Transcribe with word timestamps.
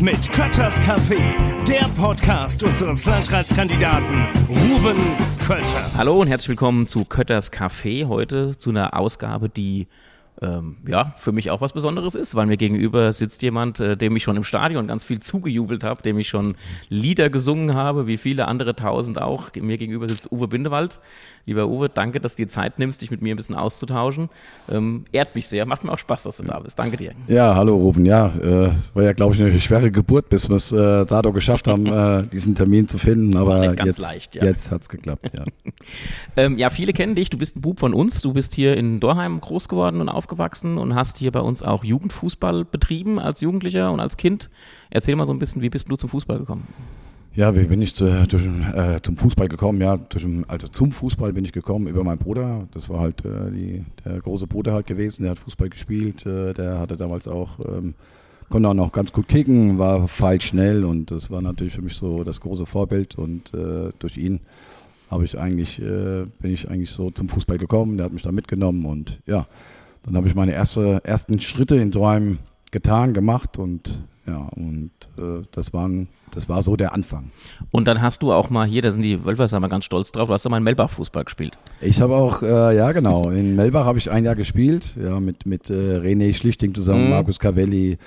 mit 0.00 0.30
Kötters 0.32 0.80
Café, 0.82 1.18
der 1.64 1.88
Podcast 1.96 2.62
unseres 2.62 3.04
Landratskandidaten 3.04 4.26
Ruben 4.48 4.96
Kötter. 5.40 5.90
Hallo 5.96 6.20
und 6.20 6.28
herzlich 6.28 6.50
willkommen 6.50 6.86
zu 6.86 7.04
Kötters 7.04 7.52
Café. 7.52 8.06
Heute 8.06 8.56
zu 8.56 8.70
einer 8.70 8.96
Ausgabe, 8.96 9.48
die 9.48 9.88
ähm, 10.40 10.76
ja, 10.86 11.14
für 11.16 11.32
mich 11.32 11.50
auch 11.50 11.60
was 11.60 11.72
Besonderes 11.72 12.14
ist, 12.14 12.34
weil 12.34 12.46
mir 12.46 12.56
gegenüber 12.56 13.12
sitzt 13.12 13.42
jemand, 13.42 13.80
äh, 13.80 13.96
dem 13.96 14.14
ich 14.14 14.22
schon 14.22 14.36
im 14.36 14.44
Stadion 14.44 14.86
ganz 14.86 15.04
viel 15.04 15.20
zugejubelt 15.20 15.82
habe, 15.82 16.02
dem 16.02 16.18
ich 16.18 16.28
schon 16.28 16.54
Lieder 16.88 17.28
gesungen 17.28 17.74
habe, 17.74 18.06
wie 18.06 18.18
viele 18.18 18.46
andere 18.46 18.76
tausend 18.76 19.20
auch. 19.20 19.50
Mir 19.60 19.78
gegenüber 19.78 20.08
sitzt 20.08 20.30
Uwe 20.30 20.46
Bindewald. 20.46 21.00
Lieber 21.46 21.68
Uwe, 21.68 21.88
danke, 21.88 22.20
dass 22.20 22.34
du 22.36 22.42
dir 22.42 22.48
Zeit 22.48 22.78
nimmst, 22.78 23.02
dich 23.02 23.10
mit 23.10 23.22
mir 23.22 23.34
ein 23.34 23.36
bisschen 23.36 23.54
auszutauschen. 23.54 24.28
Ähm, 24.70 25.04
ehrt 25.12 25.34
mich 25.34 25.48
sehr, 25.48 25.66
macht 25.66 25.84
mir 25.84 25.92
auch 25.92 25.98
Spaß, 25.98 26.24
dass 26.24 26.38
du 26.38 26.44
da 26.44 26.58
bist. 26.60 26.78
Danke 26.78 26.96
dir. 26.96 27.12
Ja, 27.26 27.54
hallo 27.54 27.76
Ruben. 27.76 28.04
Ja, 28.04 28.26
äh, 28.26 28.70
war 28.94 29.02
ja, 29.02 29.12
glaube 29.12 29.34
ich, 29.34 29.42
eine 29.42 29.58
schwere 29.60 29.90
Geburt, 29.90 30.28
bis 30.28 30.48
wir 30.48 30.56
es 30.56 30.72
äh, 30.72 31.06
dadurch 31.06 31.34
geschafft 31.34 31.68
haben, 31.68 31.86
äh, 31.86 32.26
diesen 32.32 32.54
Termin 32.54 32.88
zu 32.88 32.98
finden. 32.98 33.36
Aber 33.36 33.74
ganz 33.74 33.86
jetzt, 33.86 33.98
leicht, 33.98 34.34
ja. 34.34 34.44
jetzt 34.44 34.70
hat 34.70 34.82
es 34.82 34.88
geklappt, 34.88 35.30
ja. 35.34 35.44
ähm, 36.36 36.58
ja, 36.58 36.70
viele 36.70 36.92
kennen 36.92 37.14
dich. 37.14 37.30
Du 37.30 37.38
bist 37.38 37.56
ein 37.56 37.60
Bub 37.60 37.80
von 37.80 37.94
uns. 37.94 38.20
Du 38.20 38.32
bist 38.32 38.54
hier 38.54 38.76
in 38.76 39.00
Dorheim 39.00 39.40
groß 39.40 39.68
geworden 39.68 40.00
und 40.00 40.08
aufgewachsen 40.08 40.78
und 40.78 40.94
hast 40.94 41.18
hier 41.18 41.32
bei 41.32 41.40
uns 41.40 41.62
auch 41.62 41.84
Jugendfußball 41.84 42.64
betrieben 42.64 43.18
als 43.18 43.40
Jugendlicher 43.40 43.92
und 43.92 44.00
als 44.00 44.16
Kind. 44.16 44.50
Erzähl 44.90 45.16
mal 45.16 45.26
so 45.26 45.32
ein 45.32 45.38
bisschen, 45.38 45.62
wie 45.62 45.70
bist 45.70 45.90
du 45.90 45.96
zum 45.96 46.08
Fußball 46.08 46.38
gekommen? 46.38 46.66
Ja, 47.38 47.54
wie 47.54 47.66
bin 47.66 47.80
ich 47.80 47.94
zu, 47.94 48.26
durch, 48.26 48.44
äh, 48.74 49.00
zum 49.00 49.16
Fußball 49.16 49.46
gekommen? 49.46 49.80
Ja, 49.80 49.96
durch, 49.96 50.26
also 50.48 50.66
zum 50.66 50.90
Fußball 50.90 51.32
bin 51.32 51.44
ich 51.44 51.52
gekommen 51.52 51.86
über 51.86 52.02
meinen 52.02 52.18
Bruder. 52.18 52.66
Das 52.74 52.88
war 52.88 52.98
halt 52.98 53.24
äh, 53.24 53.52
die, 53.52 53.84
der 54.04 54.18
große 54.18 54.48
Bruder 54.48 54.72
halt 54.72 54.88
gewesen. 54.88 55.22
Der 55.22 55.30
hat 55.30 55.38
Fußball 55.38 55.68
gespielt. 55.68 56.26
Äh, 56.26 56.52
der 56.52 56.80
hatte 56.80 56.96
damals 56.96 57.28
auch, 57.28 57.60
ähm, 57.60 57.94
konnte 58.48 58.68
auch 58.68 58.74
noch 58.74 58.90
ganz 58.90 59.12
gut 59.12 59.28
kicken, 59.28 59.78
war 59.78 60.08
feil 60.08 60.40
schnell 60.40 60.84
und 60.84 61.12
das 61.12 61.30
war 61.30 61.40
natürlich 61.40 61.74
für 61.74 61.82
mich 61.82 61.94
so 61.94 62.24
das 62.24 62.40
große 62.40 62.66
Vorbild. 62.66 63.16
Und 63.16 63.54
äh, 63.54 63.92
durch 64.00 64.16
ihn 64.16 64.40
habe 65.08 65.24
ich 65.24 65.38
eigentlich, 65.38 65.80
äh, 65.80 66.24
bin 66.40 66.50
ich 66.50 66.68
eigentlich 66.68 66.90
so 66.90 67.12
zum 67.12 67.28
Fußball 67.28 67.58
gekommen. 67.58 67.98
Der 67.98 68.06
hat 68.06 68.12
mich 68.12 68.22
da 68.22 68.32
mitgenommen 68.32 68.84
und 68.84 69.20
ja, 69.26 69.46
dann 70.02 70.16
habe 70.16 70.26
ich 70.26 70.34
meine 70.34 70.54
erste, 70.54 71.04
ersten 71.04 71.38
Schritte 71.38 71.76
in 71.76 71.92
Träumen 71.92 72.40
getan, 72.72 73.14
gemacht 73.14 73.58
und 73.58 74.02
ja, 74.26 74.48
und 74.56 74.90
äh, 75.18 75.44
das, 75.52 75.72
waren, 75.72 76.08
das 76.34 76.48
war 76.48 76.62
so 76.62 76.76
der 76.76 76.92
Anfang. 76.92 77.30
Und 77.70 77.88
dann 77.88 78.02
hast 78.02 78.22
du 78.22 78.32
auch 78.32 78.50
mal 78.50 78.66
hier, 78.66 78.82
da 78.82 78.90
sind 78.90 79.02
die 79.02 79.24
Wölfers 79.24 79.52
mal 79.52 79.68
ganz 79.68 79.84
stolz 79.84 80.12
drauf, 80.12 80.28
du 80.28 80.34
hast 80.34 80.44
ja 80.44 80.50
mal 80.50 80.58
in 80.58 80.64
Melbach 80.64 80.90
Fußball 80.90 81.24
gespielt. 81.24 81.58
Ich 81.80 82.00
habe 82.00 82.14
auch, 82.14 82.42
äh, 82.42 82.76
ja 82.76 82.92
genau, 82.92 83.30
in 83.30 83.56
Melbach 83.56 83.84
habe 83.84 83.98
ich 83.98 84.10
ein 84.10 84.24
Jahr 84.24 84.36
gespielt, 84.36 84.96
ja, 85.02 85.20
mit, 85.20 85.46
mit 85.46 85.70
äh, 85.70 85.98
René 85.98 86.34
Schlichting 86.34 86.74
zusammen, 86.74 87.04
mhm. 87.04 87.10
Markus 87.10 87.38
Cavelli, 87.38 87.98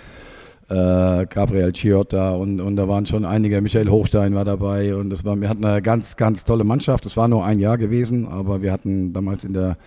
äh, 0.70 1.26
Gabriel 1.26 1.74
Ciotta 1.74 2.32
und, 2.36 2.62
und 2.62 2.78
da 2.78 2.88
waren 2.88 3.06
schon 3.06 3.26
einige, 3.26 3.62
Michael 3.62 3.90
Hochstein 3.90 4.34
war 4.34 4.46
dabei 4.46 4.96
und 4.96 5.10
das 5.10 5.26
war, 5.26 5.40
wir 5.40 5.50
hatten 5.50 5.66
eine 5.66 5.82
ganz, 5.82 6.16
ganz 6.16 6.46
tolle 6.46 6.64
Mannschaft. 6.64 7.06
Es 7.06 7.18
war 7.18 7.28
nur 7.28 7.46
ein 7.46 7.60
Jahr 7.60 7.78
gewesen, 7.78 8.28
aber 8.28 8.62
wir 8.62 8.72
hatten 8.72 9.12
damals 9.12 9.44
in 9.44 9.54
der 9.54 9.78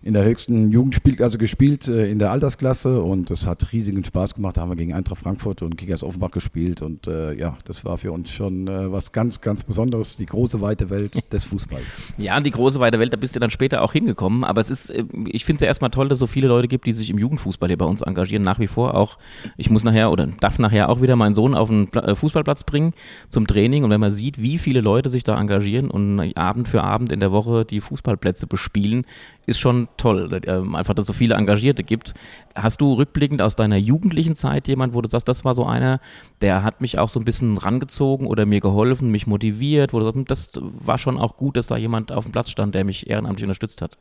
in 0.00 0.14
der 0.14 0.24
höchsten 0.24 0.70
Jugendspielklasse 0.70 1.38
gespielt, 1.38 1.88
äh, 1.88 2.08
in 2.08 2.20
der 2.20 2.30
Altersklasse 2.30 3.02
und 3.02 3.30
das 3.30 3.46
hat 3.46 3.72
riesigen 3.72 4.04
Spaß 4.04 4.36
gemacht. 4.36 4.56
Da 4.56 4.60
haben 4.60 4.70
wir 4.70 4.76
gegen 4.76 4.94
Eintracht 4.94 5.18
Frankfurt 5.18 5.60
und 5.62 5.76
Kickers 5.76 6.04
Offenbach 6.04 6.30
gespielt 6.30 6.82
und 6.82 7.08
äh, 7.08 7.34
ja, 7.34 7.58
das 7.64 7.84
war 7.84 7.98
für 7.98 8.12
uns 8.12 8.30
schon 8.30 8.68
äh, 8.68 8.92
was 8.92 9.10
ganz, 9.10 9.40
ganz 9.40 9.64
Besonderes, 9.64 10.16
die 10.16 10.26
große 10.26 10.60
weite 10.60 10.88
Welt 10.90 11.18
des 11.32 11.42
Fußballs. 11.44 11.84
Ja, 12.16 12.38
die 12.38 12.52
große 12.52 12.78
weite 12.78 13.00
Welt, 13.00 13.12
da 13.12 13.16
bist 13.16 13.34
du 13.34 13.40
dann 13.40 13.50
später 13.50 13.82
auch 13.82 13.92
hingekommen, 13.92 14.44
aber 14.44 14.60
es 14.60 14.70
ist, 14.70 14.90
äh, 14.90 15.04
ich 15.26 15.44
finde 15.44 15.56
es 15.56 15.60
ja 15.62 15.66
erstmal 15.66 15.90
toll, 15.90 16.08
dass 16.08 16.16
es 16.16 16.20
so 16.20 16.26
viele 16.28 16.46
Leute 16.46 16.68
gibt, 16.68 16.86
die 16.86 16.92
sich 16.92 17.10
im 17.10 17.18
Jugendfußball 17.18 17.68
hier 17.68 17.78
bei 17.78 17.86
uns 17.86 18.02
engagieren, 18.02 18.44
nach 18.44 18.60
wie 18.60 18.68
vor 18.68 18.94
auch. 18.94 19.18
Ich 19.56 19.68
muss 19.68 19.82
nachher 19.82 20.12
oder 20.12 20.28
darf 20.28 20.60
nachher 20.60 20.90
auch 20.90 21.02
wieder 21.02 21.16
meinen 21.16 21.34
Sohn 21.34 21.56
auf 21.56 21.68
den 21.68 21.92
äh, 21.94 22.14
Fußballplatz 22.14 22.62
bringen 22.62 22.94
zum 23.28 23.48
Training 23.48 23.82
und 23.82 23.90
wenn 23.90 24.00
man 24.00 24.12
sieht, 24.12 24.40
wie 24.40 24.58
viele 24.58 24.80
Leute 24.80 25.08
sich 25.08 25.24
da 25.24 25.38
engagieren 25.38 25.90
und 25.90 26.36
Abend 26.36 26.68
für 26.68 26.84
Abend 26.84 27.10
in 27.10 27.18
der 27.18 27.32
Woche 27.32 27.64
die 27.64 27.80
Fußballplätze 27.80 28.46
bespielen, 28.46 29.04
ist 29.48 29.58
schon 29.58 29.88
toll, 29.96 30.40
ähm, 30.46 30.74
einfach, 30.74 30.92
dass 30.92 31.04
es 31.04 31.06
so 31.06 31.12
viele 31.14 31.34
Engagierte 31.34 31.82
gibt. 31.82 32.12
Hast 32.54 32.82
du 32.82 32.92
rückblickend 32.92 33.40
aus 33.40 33.56
deiner 33.56 33.78
jugendlichen 33.78 34.36
Zeit 34.36 34.68
jemand, 34.68 34.92
wo 34.92 35.00
du 35.00 35.08
sagst, 35.08 35.26
das 35.26 35.42
war 35.44 35.54
so 35.54 35.64
einer, 35.64 36.00
der 36.42 36.62
hat 36.62 36.82
mich 36.82 36.98
auch 36.98 37.08
so 37.08 37.18
ein 37.18 37.24
bisschen 37.24 37.56
rangezogen 37.56 38.26
oder 38.26 38.44
mir 38.44 38.60
geholfen, 38.60 39.10
mich 39.10 39.26
motiviert, 39.26 39.94
wo 39.94 40.00
du 40.00 40.04
sagst, 40.04 40.28
das 40.28 40.60
war 40.62 40.98
schon 40.98 41.16
auch 41.16 41.38
gut, 41.38 41.56
dass 41.56 41.66
da 41.66 41.78
jemand 41.78 42.12
auf 42.12 42.24
dem 42.24 42.32
Platz 42.32 42.50
stand, 42.50 42.74
der 42.74 42.84
mich 42.84 43.08
ehrenamtlich 43.08 43.44
unterstützt 43.44 43.80
hat? 43.80 43.96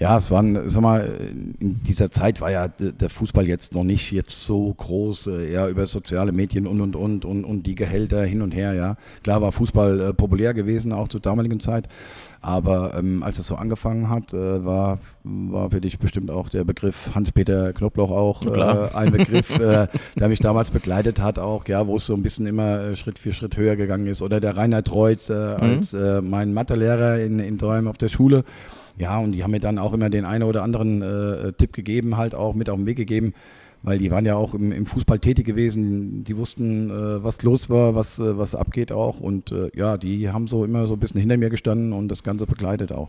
Ja, 0.00 0.16
es 0.16 0.30
waren, 0.30 0.66
sag 0.70 0.80
mal, 0.80 1.06
in 1.60 1.82
dieser 1.82 2.10
Zeit 2.10 2.40
war 2.40 2.50
ja 2.50 2.68
der 2.68 3.10
Fußball 3.10 3.46
jetzt 3.46 3.74
noch 3.74 3.84
nicht 3.84 4.10
jetzt 4.12 4.46
so 4.46 4.72
groß, 4.72 5.26
äh, 5.26 5.52
eher 5.52 5.68
über 5.68 5.86
soziale 5.86 6.32
Medien 6.32 6.66
und 6.66 6.80
und 6.80 6.96
und 6.96 7.26
und 7.26 7.44
und 7.44 7.64
die 7.64 7.74
Gehälter 7.74 8.24
hin 8.24 8.40
und 8.40 8.52
her, 8.52 8.72
ja. 8.72 8.96
Klar 9.22 9.42
war 9.42 9.52
Fußball 9.52 10.00
äh, 10.00 10.14
populär 10.14 10.54
gewesen, 10.54 10.94
auch 10.94 11.08
zur 11.08 11.20
damaligen 11.20 11.60
Zeit. 11.60 11.86
Aber 12.40 12.94
ähm, 12.96 13.22
als 13.22 13.38
es 13.38 13.46
so 13.46 13.56
angefangen 13.56 14.08
hat, 14.08 14.32
äh, 14.32 14.64
war, 14.64 15.00
war 15.22 15.70
für 15.70 15.82
dich 15.82 15.98
bestimmt 15.98 16.30
auch 16.30 16.48
der 16.48 16.64
Begriff 16.64 17.10
Hans-Peter 17.14 17.74
Knoblauch 17.74 18.10
auch 18.10 18.46
äh, 18.46 18.94
ein 18.94 19.12
Begriff, 19.12 19.50
äh, 19.58 19.86
der 20.16 20.28
mich 20.28 20.40
damals 20.40 20.70
begleitet 20.70 21.20
hat, 21.20 21.38
auch, 21.38 21.68
ja, 21.68 21.86
wo 21.86 21.96
es 21.96 22.06
so 22.06 22.14
ein 22.14 22.22
bisschen 22.22 22.46
immer 22.46 22.80
äh, 22.80 22.96
Schritt 22.96 23.18
für 23.18 23.34
Schritt 23.34 23.58
höher 23.58 23.76
gegangen 23.76 24.06
ist. 24.06 24.22
Oder 24.22 24.40
der 24.40 24.56
Rainer 24.56 24.82
Treut 24.82 25.28
äh, 25.28 25.32
mhm. 25.32 25.62
als 25.62 25.92
äh, 25.92 26.22
mein 26.22 26.54
Mathelehrer 26.54 27.18
in, 27.20 27.38
in 27.38 27.58
Träumen 27.58 27.86
auf 27.86 27.98
der 27.98 28.08
Schule. 28.08 28.44
Ja, 29.00 29.18
und 29.18 29.32
die 29.32 29.42
haben 29.42 29.50
mir 29.52 29.60
dann 29.60 29.78
auch 29.78 29.94
immer 29.94 30.10
den 30.10 30.26
einen 30.26 30.44
oder 30.44 30.62
anderen 30.62 31.00
äh, 31.00 31.54
Tipp 31.54 31.72
gegeben, 31.72 32.18
halt 32.18 32.34
auch 32.34 32.54
mit 32.54 32.68
auf 32.68 32.76
den 32.76 32.84
Weg 32.84 32.98
gegeben, 32.98 33.32
weil 33.82 33.96
die 33.96 34.10
waren 34.10 34.26
ja 34.26 34.36
auch 34.36 34.52
im, 34.52 34.72
im 34.72 34.84
Fußball 34.84 35.18
tätig 35.18 35.46
gewesen, 35.46 36.22
die 36.22 36.36
wussten, 36.36 36.90
äh, 36.90 37.24
was 37.24 37.42
los 37.42 37.70
war, 37.70 37.94
was, 37.94 38.18
äh, 38.18 38.36
was 38.36 38.54
abgeht 38.54 38.92
auch 38.92 39.20
und 39.20 39.52
äh, 39.52 39.70
ja, 39.74 39.96
die 39.96 40.28
haben 40.28 40.48
so 40.48 40.66
immer 40.66 40.86
so 40.86 40.94
ein 40.94 41.00
bisschen 41.00 41.18
hinter 41.18 41.38
mir 41.38 41.48
gestanden 41.48 41.94
und 41.94 42.08
das 42.08 42.22
Ganze 42.22 42.44
begleitet 42.44 42.92
auch. 42.92 43.08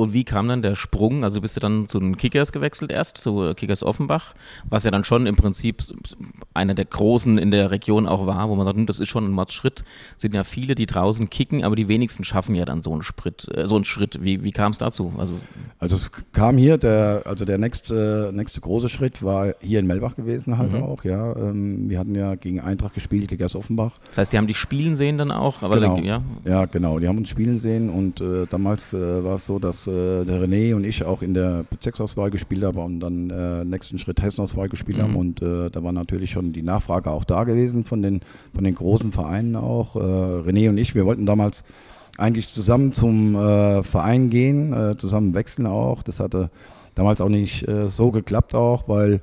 Und 0.00 0.14
wie 0.14 0.22
kam 0.22 0.46
dann 0.46 0.62
der 0.62 0.76
Sprung? 0.76 1.24
Also 1.24 1.40
bist 1.40 1.56
du 1.56 1.60
dann 1.60 1.88
zu 1.88 1.98
den 1.98 2.16
Kickers 2.16 2.52
gewechselt 2.52 2.92
erst, 2.92 3.18
zu 3.18 3.52
Kickers 3.56 3.82
Offenbach, 3.82 4.34
was 4.70 4.84
ja 4.84 4.92
dann 4.92 5.02
schon 5.02 5.26
im 5.26 5.34
Prinzip 5.34 5.82
einer 6.54 6.74
der 6.74 6.84
Großen 6.84 7.36
in 7.36 7.50
der 7.50 7.72
Region 7.72 8.06
auch 8.06 8.24
war, 8.24 8.48
wo 8.48 8.54
man 8.54 8.64
sagt, 8.64 8.76
hm, 8.76 8.86
das 8.86 9.00
ist 9.00 9.08
schon 9.08 9.24
ein 9.24 9.32
Mordsschritt. 9.32 9.82
Sind 10.16 10.34
ja 10.34 10.44
viele, 10.44 10.76
die 10.76 10.86
draußen 10.86 11.28
kicken, 11.30 11.64
aber 11.64 11.74
die 11.74 11.88
wenigsten 11.88 12.22
schaffen 12.22 12.54
ja 12.54 12.64
dann 12.64 12.80
so 12.80 12.92
einen 12.92 13.02
Schritt. 13.02 13.48
Äh, 13.52 13.66
so 13.66 13.74
einen 13.74 13.84
Schritt. 13.84 14.22
Wie, 14.22 14.44
wie 14.44 14.52
kam 14.52 14.70
es 14.70 14.78
dazu? 14.78 15.12
Also, 15.18 15.34
also 15.80 15.96
es 15.96 16.12
kam 16.30 16.58
hier, 16.58 16.78
der, 16.78 17.22
also 17.24 17.44
der 17.44 17.58
nächste, 17.58 18.30
nächste 18.32 18.60
große 18.60 18.88
Schritt 18.88 19.24
war 19.24 19.54
hier 19.60 19.80
in 19.80 19.88
Melbach 19.88 20.14
gewesen 20.14 20.58
halt 20.58 20.74
mhm. 20.74 20.82
auch, 20.84 21.02
ja. 21.02 21.34
Ähm, 21.34 21.90
wir 21.90 21.98
hatten 21.98 22.14
ja 22.14 22.36
gegen 22.36 22.60
Eintracht 22.60 22.94
gespielt, 22.94 23.26
Kickers 23.26 23.56
Offenbach. 23.56 23.98
Das 24.10 24.18
heißt, 24.18 24.32
die 24.32 24.38
haben 24.38 24.46
dich 24.46 24.58
spielen 24.58 24.94
sehen 24.94 25.18
dann 25.18 25.32
auch? 25.32 25.62
Aber 25.62 25.74
genau. 25.74 25.98
ja. 25.98 26.22
ja, 26.44 26.66
genau. 26.66 27.00
Die 27.00 27.08
haben 27.08 27.18
uns 27.18 27.30
spielen 27.30 27.58
sehen 27.58 27.90
und 27.90 28.20
äh, 28.20 28.46
damals 28.48 28.92
äh, 28.92 29.24
war 29.24 29.34
es 29.34 29.46
so, 29.46 29.58
dass 29.58 29.87
äh, 29.88 30.24
der 30.24 30.40
René 30.40 30.74
und 30.74 30.84
ich 30.84 31.04
auch 31.04 31.22
in 31.22 31.34
der 31.34 31.64
Bezirksauswahl 31.68 32.30
gespielt 32.30 32.62
haben 32.64 32.78
und 32.78 33.00
dann 33.00 33.30
äh, 33.30 33.64
nächsten 33.64 33.98
Schritt 33.98 34.22
Hessenauswahl 34.22 34.68
gespielt 34.68 34.98
mhm. 34.98 35.02
haben 35.02 35.16
und 35.16 35.42
äh, 35.42 35.70
da 35.70 35.82
war 35.82 35.92
natürlich 35.92 36.30
schon 36.30 36.52
die 36.52 36.62
Nachfrage 36.62 37.10
auch 37.10 37.24
da 37.24 37.44
gewesen 37.44 37.84
von 37.84 38.02
den, 38.02 38.20
von 38.54 38.64
den 38.64 38.74
großen 38.74 39.12
Vereinen 39.12 39.56
auch. 39.56 39.96
Äh, 39.96 39.98
René 39.98 40.68
und 40.68 40.78
ich, 40.78 40.94
wir 40.94 41.06
wollten 41.06 41.26
damals 41.26 41.64
eigentlich 42.18 42.48
zusammen 42.48 42.92
zum 42.92 43.34
äh, 43.34 43.82
Verein 43.82 44.28
gehen, 44.28 44.72
äh, 44.72 44.96
zusammen 44.96 45.34
wechseln 45.34 45.66
auch. 45.66 46.02
Das 46.02 46.20
hatte 46.20 46.50
damals 46.94 47.20
auch 47.20 47.28
nicht 47.28 47.66
äh, 47.66 47.88
so 47.88 48.10
geklappt 48.10 48.54
auch, 48.54 48.88
weil 48.88 49.20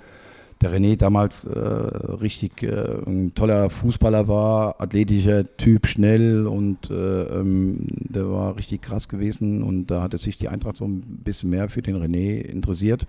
der 0.61 0.73
René 0.73 0.95
damals 0.95 1.45
äh, 1.45 1.59
richtig 1.59 2.63
äh, 2.63 3.01
ein 3.05 3.33
toller 3.35 3.69
Fußballer 3.69 4.27
war, 4.27 4.79
athletischer 4.79 5.43
Typ, 5.57 5.87
schnell 5.87 6.47
und 6.47 6.89
äh, 6.89 7.23
ähm, 7.23 7.87
der 7.89 8.29
war 8.31 8.55
richtig 8.55 8.81
krass 8.81 9.09
gewesen 9.09 9.63
und 9.63 9.87
da 9.87 10.01
hatte 10.01 10.17
sich 10.17 10.37
die 10.37 10.47
Eintracht 10.47 10.77
so 10.77 10.85
ein 10.85 11.01
bisschen 11.23 11.49
mehr 11.49 11.69
für 11.69 11.81
den 11.81 11.97
René 11.97 12.39
interessiert. 12.41 13.05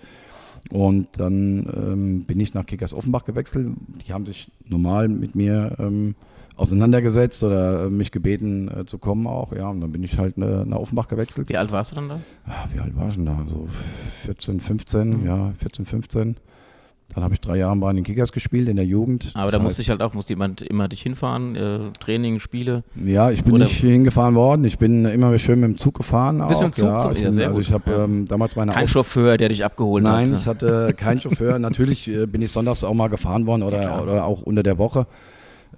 Und 0.70 1.06
dann 1.18 1.72
ähm, 1.76 2.24
bin 2.24 2.40
ich 2.40 2.54
nach 2.54 2.66
Kickers 2.66 2.92
Offenbach 2.92 3.24
gewechselt. 3.24 3.68
Die 4.04 4.12
haben 4.12 4.26
sich 4.26 4.50
normal 4.68 5.06
mit 5.08 5.36
mir 5.36 5.76
ähm, 5.78 6.16
auseinandergesetzt 6.56 7.44
oder 7.44 7.84
äh, 7.84 7.90
mich 7.90 8.10
gebeten 8.10 8.68
äh, 8.68 8.86
zu 8.86 8.98
kommen 8.98 9.26
auch. 9.26 9.52
Ja, 9.52 9.68
und 9.68 9.80
dann 9.80 9.92
bin 9.92 10.02
ich 10.02 10.18
halt 10.18 10.36
äh, 10.38 10.64
nach 10.64 10.78
Offenbach 10.78 11.08
gewechselt. 11.08 11.48
Wie 11.48 11.56
alt 11.56 11.70
warst 11.70 11.92
du 11.92 11.96
dann 11.96 12.08
da? 12.08 12.20
Ah, 12.46 12.66
wie 12.72 12.80
alt 12.80 12.96
war 12.96 13.08
ich 13.08 13.14
denn 13.14 13.26
da? 13.26 13.44
So 13.48 13.68
14, 14.24 14.60
15, 14.60 15.20
mhm. 15.20 15.26
ja, 15.26 15.52
14, 15.58 15.84
15. 15.84 16.36
Dann 17.14 17.24
habe 17.24 17.32
ich 17.32 17.40
drei 17.40 17.56
Jahre 17.56 17.76
bei 17.76 17.92
den 17.92 18.04
Kickers 18.04 18.30
gespielt 18.30 18.68
in 18.68 18.76
der 18.76 18.84
Jugend. 18.84 19.30
Aber 19.34 19.44
das 19.44 19.52
da 19.52 19.58
musste 19.58 19.80
ich 19.80 19.88
halt 19.88 20.02
auch, 20.02 20.12
musste 20.12 20.32
jemand 20.32 20.60
immer 20.60 20.86
dich 20.86 21.00
hinfahren, 21.00 21.56
äh, 21.56 21.78
Training, 21.98 22.40
Spiele? 22.40 22.84
Ja, 23.02 23.30
ich 23.30 23.42
bin 23.42 23.54
Oder 23.54 23.64
nicht 23.64 23.80
hingefahren 23.80 24.34
worden. 24.34 24.64
Ich 24.66 24.78
bin 24.78 25.06
immer 25.06 25.38
schön 25.38 25.60
mit 25.60 25.70
dem 25.70 25.78
Zug 25.78 25.94
gefahren. 25.94 26.46
Bist 26.46 26.60
mit 26.60 26.70
dem 26.70 26.72
Zug? 26.74 26.88
Ja, 26.88 27.10
ich, 27.12 27.20
ja, 27.20 27.32
sehr 27.32 27.48
also 27.48 27.60
ich 27.60 27.72
habe 27.72 27.90
ja. 27.90 28.04
ähm, 28.04 28.28
damals 28.28 28.54
meine 28.56 28.72
Kein 28.72 28.84
Auf 28.84 28.90
Chauffeur, 28.90 29.38
der 29.38 29.48
dich 29.48 29.64
abgeholt 29.64 30.04
Nein, 30.04 30.12
hat? 30.12 30.30
Nein, 30.30 30.38
ich 30.40 30.46
hatte 30.46 30.94
keinen 30.94 31.20
Chauffeur. 31.20 31.58
Natürlich 31.58 32.08
äh, 32.08 32.26
bin 32.26 32.42
ich 32.42 32.52
sonntags 32.52 32.84
auch 32.84 32.92
mal 32.92 33.08
gefahren 33.08 33.46
worden 33.46 33.62
oder, 33.62 33.82
ja, 33.82 34.00
oder 34.02 34.26
auch 34.26 34.42
unter 34.42 34.62
der 34.62 34.76
Woche. 34.76 35.06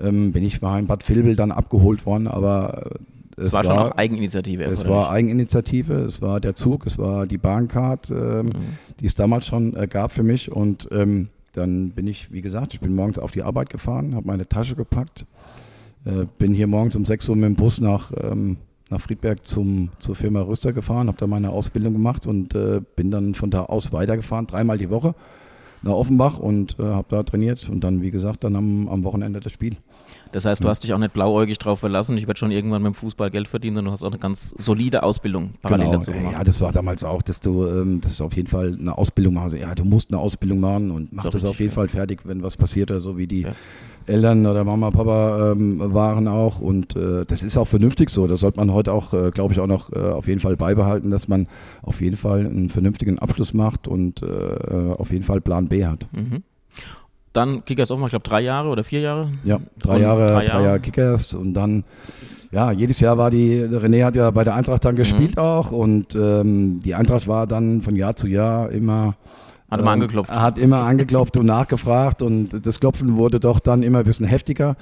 Ähm, 0.01 0.33
bin 0.33 0.45
ich 0.45 0.61
mal 0.61 0.79
in 0.79 0.87
Bad 0.87 1.09
Vilbel 1.09 1.37
dann 1.37 1.53
abgeholt 1.53 2.05
worden, 2.05 2.27
aber 2.27 2.87
äh, 2.87 2.99
es, 3.41 3.53
war, 3.53 3.65
war 3.65 3.77
schon 3.77 3.83
auch 3.93 3.97
Eigeninitiative. 3.97 4.65
Es 4.65 4.87
war 4.87 5.11
Eigeninitiative, 5.11 5.95
es 5.95 6.21
war 6.21 6.41
der 6.41 6.55
Zug, 6.55 6.87
es 6.87 6.99
war 6.99 7.27
die 7.27 7.39
Bahncard, 7.39 8.11
ähm, 8.11 8.47
mhm. 8.47 8.53
die 9.01 9.07
es 9.07 9.15
damals 9.15 9.47
schon 9.47 9.77
äh, 9.77 9.87
gab 9.87 10.13
für 10.13 10.23
mich 10.23 10.51
und 10.53 10.89
ähm, 10.93 11.29
dann 11.53 11.91
bin 11.91 12.07
ich, 12.07 12.33
wie 12.33 12.43
gesagt, 12.43 12.75
ich 12.75 12.81
bin 12.81 12.95
morgens 12.95 13.19
auf 13.19 13.31
die 13.31 13.43
Arbeit 13.43 13.71
gefahren, 13.71 14.15
habe 14.15 14.27
meine 14.27 14.49
Tasche 14.49 14.77
gepackt, 14.77 15.27
äh, 16.05 16.27
bin 16.39 16.55
hier 16.55 16.67
morgens 16.67 16.95
um 16.97 17.05
6 17.05 17.29
Uhr 17.29 17.37
mit 17.37 17.47
dem 17.47 17.55
Bus 17.57 17.81
nach, 17.81 18.13
ähm, 18.23 18.59
nach 18.91 19.01
Friedberg 19.01 19.47
zum, 19.47 19.91
zur 19.99 20.15
Firma 20.15 20.41
Rüster 20.43 20.73
gefahren, 20.73 21.09
habe 21.09 21.19
da 21.19 21.27
meine 21.27 21.51
Ausbildung 21.51 21.95
gemacht 21.95 22.27
und 22.27 22.55
äh, 22.55 22.81
bin 22.97 23.11
dann 23.11 23.35
von 23.35 23.51
da 23.51 23.65
aus 23.65 23.93
weitergefahren, 23.93 24.47
dreimal 24.47 24.79
die 24.79 24.91
Woche 24.91 25.15
nach 25.83 25.93
Offenbach 25.93 26.39
und 26.39 26.77
äh, 26.79 26.85
habe 26.85 27.07
da 27.09 27.23
trainiert 27.23 27.69
und 27.69 27.81
dann, 27.85 28.03
wie 28.03 28.11
gesagt, 28.11 28.45
dann 28.45 28.57
am, 28.57 28.89
am 28.89 29.05
Wochenende 29.05 29.41
das 29.41 29.53
Spiel. 29.53 29.77
Das 30.33 30.45
heißt, 30.45 30.63
du 30.63 30.65
ja. 30.65 30.71
hast 30.71 30.85
dich 30.85 30.93
auch 30.93 30.99
nicht 30.99 31.13
blauäugig 31.13 31.59
drauf 31.59 31.81
verlassen, 31.81 32.17
ich 32.19 32.27
werde 32.27 32.39
schon 32.39 32.51
irgendwann 32.51 32.83
mit 32.83 32.93
dem 32.93 32.95
Fußball 32.95 33.31
Geld 33.31 33.49
verdienen, 33.49 33.77
sondern 33.77 33.93
du 33.93 33.93
hast 33.93 34.03
auch 34.03 34.11
eine 34.11 34.19
ganz 34.19 34.55
solide 34.59 35.03
Ausbildung 35.03 35.51
parallel 35.63 35.87
genau. 35.87 35.99
dazu 35.99 36.13
gemacht. 36.13 36.35
Ja, 36.35 36.45
das 36.45 36.61
war 36.61 36.73
damals 36.73 37.05
auch, 37.05 37.23
dass 37.23 37.41
du, 37.41 37.67
ähm, 37.67 38.01
dass 38.01 38.19
du 38.19 38.25
auf 38.25 38.37
jeden 38.37 38.49
Fall 38.49 38.77
eine 38.79 38.97
Ausbildung 38.97 39.35
machst. 39.35 39.57
Ja, 39.57 39.75
du 39.75 39.85
musst 39.85 40.13
eine 40.13 40.21
Ausbildung 40.21 40.61
machen 40.61 40.91
und 40.91 41.13
mach 41.13 41.25
das, 41.25 41.35
das 41.35 41.45
auf 41.45 41.61
jeden 41.61 41.71
ja. 41.71 41.75
Fall 41.75 41.89
fertig, 41.89 42.21
wenn 42.25 42.43
was 42.43 42.57
passiert 42.57 42.91
oder 42.91 43.01
so 43.01 43.17
wie 43.17 43.27
die 43.27 43.43
ja. 43.43 43.53
Eltern 44.09 44.47
oder 44.47 44.65
Mama, 44.65 44.91
Papa 44.91 45.53
ähm, 45.53 45.79
waren 45.95 46.29
auch. 46.29 46.61
Und 46.61 46.97
äh, 46.97 47.25
das 47.27 47.43
ist 47.43 47.57
auch 47.59 47.67
vernünftig 47.67 48.11
so. 48.11 48.27
Das 48.27 48.41
sollte 48.41 48.59
man 48.59 48.73
heute 48.73 48.93
auch, 48.93 49.13
äh, 49.15 49.31
glaube 49.31 49.55
ich, 49.55 49.61
auch 49.61 49.67
noch 49.67 49.93
äh, 49.93 49.99
auf 49.99 50.27
jeden 50.27 50.41
Fall 50.41 50.57
beibehalten, 50.57 51.11
dass 51.11 51.29
man 51.29 51.47
auf 51.83 52.01
jeden 52.01 52.17
Fall 52.17 52.41
einen 52.41 52.71
vernünftigen 52.71 53.19
Abschluss 53.19 53.55
macht 53.55 53.89
und 53.89 54.23
äh, 54.23 54.93
auf 54.97 55.13
jeden 55.13 55.25
Fall 55.25 55.41
Plan 55.41 55.69
B 55.69 55.87
hat. 55.87 56.07
Mhm. 56.13 56.43
Dann 57.33 57.65
Kickers 57.65 57.91
offen, 57.91 58.05
ich 58.05 58.11
glaube 58.11 58.29
drei 58.29 58.41
Jahre 58.41 58.69
oder 58.69 58.83
vier 58.83 59.01
Jahre? 59.01 59.31
Ja, 59.45 59.61
drei 59.79 60.01
Jahre, 60.01 60.33
drei 60.33 60.45
Jahre, 60.45 60.47
drei 60.47 60.63
Jahre 60.65 60.81
Kickers 60.81 61.35
und 61.35 61.55
dann 61.55 61.85
ja, 62.51 62.73
jedes 62.73 63.01
Jahr 63.01 63.19
war 63.19 63.31
die, 63.31 63.63
René 63.63 64.05
hat 64.05 64.17
ja 64.17 64.31
bei 64.31 64.43
der 64.43 64.55
Eintracht 64.55 64.85
dann 64.85 64.97
gespielt 64.97 65.37
mhm. 65.37 65.43
auch 65.43 65.71
und 65.71 66.15
ähm, 66.15 66.81
die 66.81 66.95
Eintracht 66.95 67.29
war 67.29 67.47
dann 67.47 67.83
von 67.83 67.95
Jahr 67.95 68.17
zu 68.17 68.27
Jahr 68.27 68.71
immer 68.71 69.17
hat 69.71 69.81
immer 69.81 69.93
ähm, 69.93 70.01
angeklopft. 70.01 70.31
Hat 70.31 70.59
immer 70.59 70.79
angeklopft 70.81 71.37
und 71.37 71.47
nachgefragt 71.47 72.23
und 72.23 72.67
das 72.67 72.81
Klopfen 72.81 73.17
wurde 73.17 73.41
doch 73.41 73.61
dann 73.61 73.83
immer 73.83 73.99
ein 73.99 74.05
bisschen 74.05 74.27
heftiger. 74.27 74.77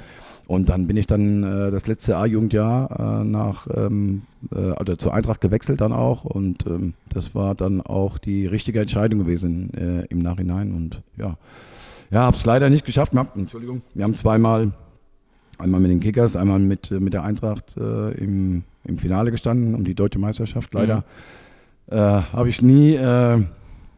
Und 0.47 0.69
dann 0.69 0.87
bin 0.87 0.97
ich 0.97 1.09
dann 1.09 1.43
äh, 1.43 1.71
das 1.73 1.89
letzte 1.89 2.17
A-Jugendjahr 2.17 3.21
äh, 3.21 3.25
nach 3.25 3.67
ähm, 3.75 4.23
äh, 4.55 4.71
also 4.77 4.95
zur 4.95 5.13
Eintracht 5.13 5.41
gewechselt 5.41 5.81
dann 5.81 5.93
auch 5.93 6.25
und 6.25 6.67
ähm, 6.67 6.95
das 7.09 7.35
war 7.35 7.57
dann 7.57 7.81
auch 7.81 8.17
die 8.19 8.47
richtige 8.47 8.81
Entscheidung 8.81 9.19
gewesen 9.19 9.75
äh, 9.75 10.07
im 10.07 10.19
Nachhinein 10.19 10.73
und 10.73 11.03
ja, 11.17 11.37
ja, 12.13 12.21
habe 12.21 12.37
es 12.37 12.45
leider 12.45 12.71
nicht 12.71 12.87
geschafft. 12.87 13.13
Wir 13.13 13.19
haben, 13.21 13.31
Entschuldigung, 13.35 13.83
wir 13.95 14.05
haben 14.05 14.15
zweimal, 14.15 14.71
einmal 15.59 15.81
mit 15.81 15.91
den 15.91 15.99
Kickers, 15.99 16.37
einmal 16.37 16.61
mit 16.61 16.93
mit 16.93 17.13
der 17.13 17.25
Eintracht 17.25 17.77
äh, 17.77 18.13
im, 18.13 18.63
im 18.85 18.99
Finale 18.99 19.33
gestanden 19.33 19.75
um 19.75 19.83
die 19.83 19.97
deutsche 19.97 20.21
Meisterschaft. 20.21 20.73
Leider 20.75 21.03
mhm. 21.91 21.97
äh, 21.97 21.99
habe 21.99 22.49
ich 22.49 22.63
nie 22.63 22.95
äh, 22.95 23.43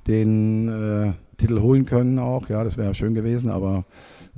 den 0.09 0.69
äh, 0.69 1.13
Titel 1.37 1.61
holen 1.61 1.87
können 1.87 2.19
auch. 2.19 2.49
Ja, 2.49 2.65
das 2.65 2.77
wäre 2.77 2.95
schön 2.95 3.15
gewesen, 3.15 3.51
aber 3.51 3.85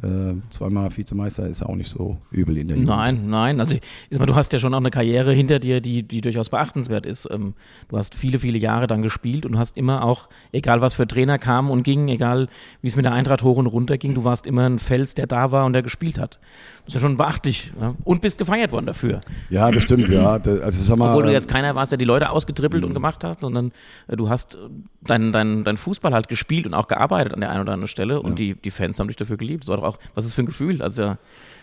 äh, 0.02 0.34
zweimal 0.50 0.96
Vizemeister 0.96 1.46
ist 1.46 1.62
auch 1.62 1.74
nicht 1.74 1.90
so 1.90 2.18
übel 2.30 2.56
in 2.56 2.68
der 2.68 2.76
Jugend. 2.76 2.90
Nein, 2.90 3.28
nein. 3.28 3.60
Also 3.60 3.76
ich, 4.08 4.18
mal, 4.18 4.26
du 4.26 4.34
hast 4.34 4.52
ja 4.52 4.58
schon 4.58 4.72
auch 4.72 4.78
eine 4.78 4.90
Karriere 4.90 5.32
hinter 5.32 5.58
dir, 5.58 5.80
die, 5.80 6.02
die 6.02 6.20
durchaus 6.20 6.48
beachtenswert 6.48 7.06
ist. 7.06 7.28
Ähm, 7.30 7.54
du 7.88 7.98
hast 7.98 8.14
viele, 8.14 8.38
viele 8.38 8.58
Jahre 8.58 8.86
dann 8.86 9.02
gespielt 9.02 9.46
und 9.46 9.58
hast 9.58 9.76
immer 9.76 10.04
auch, 10.04 10.28
egal 10.52 10.80
was 10.80 10.94
für 10.94 11.06
Trainer 11.06 11.38
kamen 11.38 11.70
und 11.70 11.82
gingen, 11.82 12.08
egal 12.08 12.48
wie 12.82 12.88
es 12.88 12.96
mit 12.96 13.04
der 13.04 13.12
Eintracht 13.12 13.42
hoch 13.42 13.56
und 13.56 13.66
runter 13.66 13.98
ging, 13.98 14.14
du 14.14 14.24
warst 14.24 14.46
immer 14.46 14.66
ein 14.66 14.78
Fels, 14.78 15.14
der 15.14 15.26
da 15.26 15.50
war 15.50 15.64
und 15.66 15.72
der 15.72 15.82
gespielt 15.82 16.18
hat. 16.18 16.38
Das 16.84 16.88
ist 16.88 16.94
ja 16.94 17.00
schon 17.00 17.16
beachtlich. 17.16 17.72
Ja? 17.80 17.94
Und 18.04 18.22
bist 18.22 18.38
gefeiert 18.38 18.72
worden 18.72 18.86
dafür. 18.86 19.20
Ja, 19.50 19.70
das 19.70 19.82
stimmt, 19.82 20.08
ja. 20.08 20.32
Also, 20.32 20.82
sag 20.82 20.98
mal, 20.98 21.10
Obwohl 21.10 21.24
du 21.24 21.32
jetzt 21.32 21.48
keiner 21.48 21.74
warst, 21.74 21.92
der 21.92 21.98
die 21.98 22.04
Leute 22.04 22.30
ausgetrippelt 22.30 22.82
und 22.82 22.90
mhm. 22.90 22.94
gemacht 22.94 23.22
hat, 23.22 23.40
sondern 23.40 23.72
äh, 24.08 24.16
du 24.16 24.28
hast 24.28 24.58
deinen 25.02 25.32
dein, 25.32 25.64
dein 25.64 25.76
Fußball 25.76 26.12
halt 26.12 26.28
gespielt 26.28 26.66
und 26.66 26.74
auch 26.74 26.88
gearbeitet 26.88 27.32
an 27.34 27.40
der 27.40 27.50
einen 27.50 27.62
oder 27.62 27.72
anderen 27.72 27.88
Stelle 27.88 28.20
und 28.20 28.40
ja. 28.40 28.46
die, 28.46 28.54
die 28.54 28.70
Fans 28.70 28.98
haben 28.98 29.08
dich 29.08 29.16
dafür 29.16 29.36
geliebt. 29.36 29.64
Das 29.64 29.68
war 29.68 29.76
doch 29.76 29.84
auch, 29.84 29.89
was 30.14 30.26
ist 30.26 30.34
für 30.34 30.42
ein 30.42 30.46
Gefühl? 30.46 30.82
Also 30.82 31.16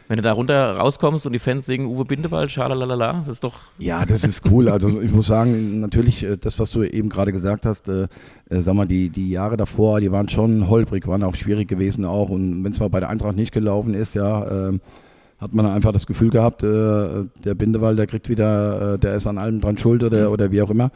wenn 0.07 0.17
du 0.17 0.23
da 0.23 0.31
runter 0.31 0.77
rauskommst 0.77 1.25
und 1.25 1.33
die 1.33 1.39
Fans 1.39 1.65
singen 1.65 1.87
Uwe 1.87 2.05
Bindewald, 2.05 2.49
schalalala, 2.49 3.13
das 3.13 3.27
ist 3.27 3.43
doch. 3.43 3.55
Ja, 3.77 4.05
das 4.05 4.23
ist 4.23 4.49
cool. 4.49 4.69
Also 4.69 5.01
ich 5.01 5.11
muss 5.11 5.27
sagen, 5.27 5.81
natürlich, 5.81 6.23
äh, 6.23 6.37
das, 6.37 6.59
was 6.59 6.71
du 6.71 6.83
eben 6.83 7.09
gerade 7.09 7.33
gesagt 7.33 7.65
hast, 7.65 7.89
äh, 7.89 8.07
äh, 8.49 8.61
sag 8.61 8.75
mal, 8.75 8.87
die, 8.87 9.09
die 9.09 9.29
Jahre 9.29 9.57
davor, 9.57 9.99
die 9.99 10.11
waren 10.11 10.29
schon 10.29 10.69
holprig, 10.69 11.07
waren 11.07 11.23
auch 11.23 11.35
schwierig 11.35 11.67
gewesen 11.67 12.05
auch. 12.05 12.29
Und 12.29 12.63
wenn 12.63 12.71
es 12.71 12.79
mal 12.79 12.89
bei 12.89 13.01
der 13.01 13.09
Eintracht 13.09 13.35
nicht 13.35 13.51
gelaufen 13.51 13.93
ist, 13.93 14.13
ja, 14.13 14.69
äh, 14.69 14.79
hat 15.39 15.53
man 15.53 15.65
einfach 15.65 15.91
das 15.91 16.07
Gefühl 16.07 16.29
gehabt, 16.29 16.63
äh, 16.63 17.25
der 17.43 17.55
Bindewald, 17.55 17.99
der 17.99 18.07
kriegt 18.07 18.29
wieder, 18.29 18.93
äh, 18.93 18.97
der 18.97 19.15
ist 19.15 19.27
an 19.27 19.37
allem 19.37 19.59
dran 19.59 19.77
schuld 19.77 20.03
oder, 20.03 20.27
mhm. 20.27 20.33
oder 20.33 20.51
wie 20.51 20.61
auch 20.61 20.69
immer. 20.69 20.91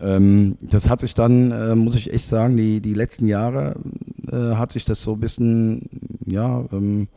Ähm, 0.00 0.56
das 0.60 0.88
hat 0.88 1.00
sich 1.00 1.14
dann, 1.14 1.50
äh, 1.50 1.74
muss 1.74 1.94
ich 1.94 2.12
echt 2.12 2.28
sagen, 2.28 2.56
die, 2.56 2.80
die 2.80 2.94
letzten 2.94 3.28
Jahre 3.28 3.76
äh, 4.30 4.56
hat 4.56 4.72
sich 4.72 4.84
das 4.84 5.02
so 5.02 5.12
ein 5.12 5.20
bisschen, 5.20 5.88
ja, 6.26 6.64
ähm, 6.72 7.08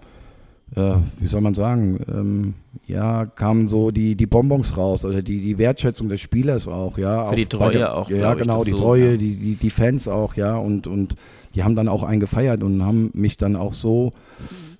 äh, 0.75 0.95
wie 1.19 1.25
soll 1.25 1.41
man 1.41 1.53
sagen, 1.53 1.99
ähm, 2.09 2.53
ja, 2.85 3.25
kamen 3.25 3.67
so 3.67 3.91
die, 3.91 4.15
die 4.15 4.25
Bonbons 4.25 4.77
raus 4.77 5.05
oder 5.05 5.21
die, 5.21 5.39
die 5.39 5.57
Wertschätzung 5.57 6.09
des 6.09 6.21
Spielers 6.21 6.67
auch, 6.67 6.97
ja. 6.97 7.25
Für 7.25 7.35
die 7.35 7.45
Treue 7.45 7.71
der, 7.71 7.95
auch. 7.95 8.09
Ja, 8.09 8.33
genau, 8.33 8.63
die 8.63 8.71
so, 8.71 8.77
Treue, 8.77 9.11
ja. 9.11 9.17
die, 9.17 9.35
die, 9.35 9.55
die 9.55 9.69
Fans 9.69 10.07
auch, 10.07 10.35
ja, 10.35 10.57
und, 10.57 10.87
und 10.87 11.15
die 11.55 11.63
haben 11.63 11.75
dann 11.75 11.87
auch 11.87 12.03
einen 12.03 12.19
gefeiert 12.19 12.63
und 12.63 12.83
haben 12.83 13.11
mich 13.13 13.37
dann 13.37 13.55
auch 13.55 13.73
so 13.73 14.13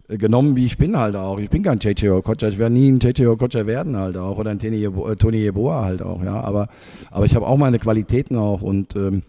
genommen, 0.08 0.56
wie 0.56 0.66
ich 0.66 0.78
bin 0.78 0.98
halt 0.98 1.16
auch. 1.16 1.40
Ich 1.40 1.50
bin 1.50 1.64
kein 1.64 1.80
JJ 1.80 2.10
Okocha, 2.10 2.48
ich 2.48 2.58
werde 2.58 2.74
nie 2.74 2.92
ein 2.92 2.98
JJ 2.98 3.26
Okocha 3.28 3.66
werden 3.66 3.98
halt 3.98 4.18
auch 4.18 4.38
oder 4.38 4.52
ein 4.52 4.60
äh, 4.60 5.16
Tony 5.16 5.38
Yeboah 5.38 5.84
halt 5.84 6.02
auch, 6.02 6.24
ja. 6.24 6.40
Aber, 6.42 6.68
aber 7.12 7.26
ich 7.26 7.36
habe 7.36 7.48
auch 7.48 7.58
meine 7.58 7.80
Qualitäten 7.80 8.38
auch 8.38 8.62
und, 8.62 8.96
ähm, 8.96 9.24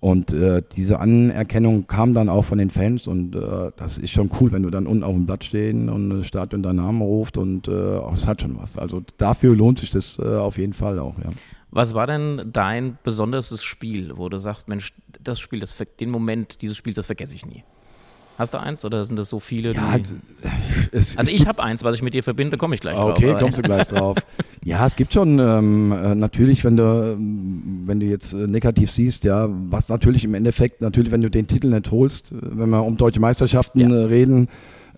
und 0.00 0.32
äh, 0.32 0.62
diese 0.76 1.00
Anerkennung 1.00 1.86
kam 1.86 2.14
dann 2.14 2.28
auch 2.28 2.44
von 2.44 2.58
den 2.58 2.70
Fans 2.70 3.08
und 3.08 3.34
äh, 3.34 3.72
das 3.76 3.98
ist 3.98 4.10
schon 4.10 4.30
cool, 4.40 4.52
wenn 4.52 4.62
du 4.62 4.70
dann 4.70 4.86
unten 4.86 5.02
auf 5.02 5.12
dem 5.12 5.26
Blatt 5.26 5.44
stehen 5.44 5.88
und 5.88 6.10
das 6.10 6.26
Stadion 6.26 6.62
deinen 6.62 6.76
Namen 6.76 7.02
ruft 7.02 7.36
und 7.36 7.68
äh, 7.68 7.98
es 8.12 8.26
hat 8.26 8.42
schon 8.42 8.56
was. 8.58 8.78
Also 8.78 9.02
dafür 9.16 9.56
lohnt 9.56 9.78
sich 9.78 9.90
das 9.90 10.18
äh, 10.18 10.36
auf 10.36 10.58
jeden 10.58 10.72
Fall 10.72 10.98
auch, 10.98 11.18
ja. 11.18 11.30
Was 11.70 11.92
war 11.92 12.06
denn 12.06 12.48
dein 12.50 12.96
besonderes 13.02 13.62
Spiel, 13.62 14.16
wo 14.16 14.30
du 14.30 14.38
sagst, 14.38 14.68
Mensch, 14.68 14.94
das 15.22 15.38
Spiel, 15.38 15.60
das, 15.60 15.76
den 16.00 16.10
Moment 16.10 16.62
dieses 16.62 16.78
Spiels, 16.78 16.96
das 16.96 17.06
vergesse 17.06 17.34
ich 17.34 17.44
nie? 17.44 17.62
Hast 18.38 18.54
du 18.54 18.60
eins 18.60 18.84
oder 18.84 19.04
sind 19.04 19.16
das 19.16 19.28
so 19.28 19.40
viele? 19.40 19.72
Ja, 19.74 19.96
es, 20.92 21.16
also 21.16 21.34
es 21.34 21.40
ich 21.40 21.48
habe 21.48 21.60
eins, 21.60 21.82
was 21.82 21.96
ich 21.96 22.02
mit 22.02 22.14
dir 22.14 22.22
verbinde, 22.22 22.56
komme 22.56 22.76
ich 22.76 22.80
gleich 22.80 22.96
drauf. 22.96 23.18
Okay, 23.18 23.34
kommst 23.36 23.58
du 23.58 23.62
gleich 23.62 23.88
drauf. 23.88 24.16
ja, 24.64 24.86
es 24.86 24.94
gibt 24.94 25.12
schon 25.12 25.40
ähm, 25.40 25.90
äh, 25.90 26.14
natürlich, 26.14 26.62
wenn 26.62 26.76
du, 26.76 27.16
wenn 27.18 27.98
du 27.98 28.06
jetzt 28.06 28.34
äh, 28.34 28.46
negativ 28.46 28.92
siehst, 28.92 29.24
ja, 29.24 29.48
was 29.50 29.88
natürlich 29.88 30.22
im 30.22 30.34
Endeffekt, 30.34 30.82
natürlich, 30.82 31.10
wenn 31.10 31.20
du 31.20 31.30
den 31.30 31.48
Titel 31.48 31.66
nicht 31.66 31.90
holst, 31.90 32.30
äh, 32.30 32.36
wenn 32.40 32.70
wir 32.70 32.84
um 32.84 32.96
deutsche 32.96 33.18
Meisterschaften 33.18 33.80
ja. 33.80 33.88
reden, 33.88 34.46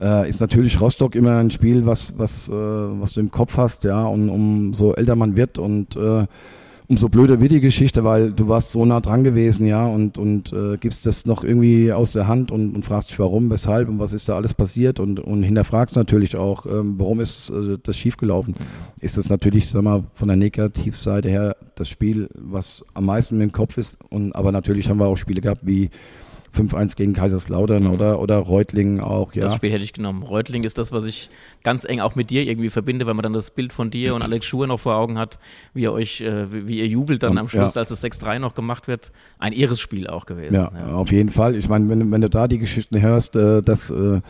äh, 0.02 0.28
ist 0.28 0.42
natürlich 0.42 0.78
Rostock 0.78 1.14
immer 1.14 1.38
ein 1.38 1.50
Spiel, 1.50 1.86
was, 1.86 2.18
was, 2.18 2.46
äh, 2.50 2.52
was 2.52 3.14
du 3.14 3.20
im 3.20 3.30
Kopf 3.30 3.56
hast, 3.56 3.84
ja, 3.84 4.04
und 4.04 4.28
umso 4.28 4.92
älter 4.92 5.16
man 5.16 5.34
wird 5.34 5.58
und 5.58 5.96
äh, 5.96 6.26
umso 6.90 7.08
blöder 7.08 7.40
wird 7.40 7.52
die 7.52 7.60
Geschichte, 7.60 8.02
weil 8.02 8.32
du 8.32 8.48
warst 8.48 8.72
so 8.72 8.84
nah 8.84 9.00
dran 9.00 9.22
gewesen, 9.22 9.64
ja, 9.64 9.86
und, 9.86 10.18
und 10.18 10.52
äh, 10.52 10.76
gibst 10.76 11.06
das 11.06 11.24
noch 11.24 11.44
irgendwie 11.44 11.92
aus 11.92 12.12
der 12.12 12.26
Hand 12.26 12.50
und, 12.50 12.74
und 12.74 12.84
fragst 12.84 13.10
dich, 13.10 13.18
warum, 13.20 13.48
weshalb 13.48 13.88
und 13.88 14.00
was 14.00 14.12
ist 14.12 14.28
da 14.28 14.34
alles 14.34 14.54
passiert 14.54 14.98
und, 14.98 15.20
und 15.20 15.44
hinterfragst 15.44 15.94
natürlich 15.94 16.34
auch, 16.34 16.66
ähm, 16.66 16.96
warum 16.98 17.20
ist 17.20 17.50
äh, 17.50 17.78
das 17.80 17.96
schiefgelaufen. 17.96 18.56
Ist 19.00 19.16
das 19.16 19.28
natürlich, 19.28 19.68
sag 19.68 19.82
mal, 19.82 20.02
von 20.14 20.26
der 20.26 20.36
Negativseite 20.36 21.30
her 21.30 21.56
das 21.76 21.88
Spiel, 21.88 22.28
was 22.34 22.84
am 22.92 23.04
meisten 23.04 23.40
im 23.40 23.52
Kopf 23.52 23.78
ist. 23.78 23.96
Und 24.10 24.34
aber 24.34 24.50
natürlich 24.50 24.88
haben 24.88 24.98
wir 24.98 25.06
auch 25.06 25.16
Spiele 25.16 25.40
gehabt 25.40 25.60
wie 25.64 25.90
5-1 26.56 26.96
gegen 26.96 27.12
Kaiserslautern 27.12 27.84
mhm. 27.84 27.90
oder, 27.90 28.20
oder 28.20 28.36
Reutlingen 28.38 29.00
auch, 29.00 29.34
ja. 29.34 29.42
Das 29.42 29.54
Spiel 29.54 29.70
hätte 29.70 29.84
ich 29.84 29.92
genommen. 29.92 30.22
Reutlingen 30.22 30.66
ist 30.66 30.78
das, 30.78 30.92
was 30.92 31.06
ich 31.06 31.30
ganz 31.62 31.84
eng 31.84 32.00
auch 32.00 32.14
mit 32.14 32.30
dir 32.30 32.42
irgendwie 32.42 32.70
verbinde, 32.70 33.06
weil 33.06 33.14
man 33.14 33.22
dann 33.22 33.32
das 33.32 33.50
Bild 33.50 33.72
von 33.72 33.90
dir 33.90 34.14
und 34.14 34.22
Alex 34.22 34.46
Schuhe 34.46 34.66
noch 34.66 34.80
vor 34.80 34.96
Augen 34.96 35.18
hat, 35.18 35.38
wie 35.74 35.82
ihr 35.82 35.92
euch, 35.92 36.20
äh, 36.20 36.66
wie 36.66 36.78
ihr 36.78 36.86
jubelt 36.86 37.22
dann 37.22 37.38
am 37.38 37.48
Schluss, 37.48 37.74
ja. 37.74 37.80
als 37.80 37.90
das 37.90 38.02
6-3 38.04 38.38
noch 38.38 38.54
gemacht 38.54 38.88
wird. 38.88 39.12
Ein 39.38 39.52
Ehresspiel 39.52 40.08
auch 40.08 40.26
gewesen. 40.26 40.54
Ja, 40.54 40.72
ja. 40.74 40.94
auf 40.94 41.12
jeden 41.12 41.30
Fall. 41.30 41.54
Ich 41.54 41.68
meine, 41.68 41.88
wenn, 41.88 42.10
wenn 42.10 42.20
du 42.20 42.30
da 42.30 42.48
die 42.48 42.58
Geschichten 42.58 43.00
hörst, 43.00 43.36
äh, 43.36 43.62
dass 43.62 43.90
äh, 43.90 44.20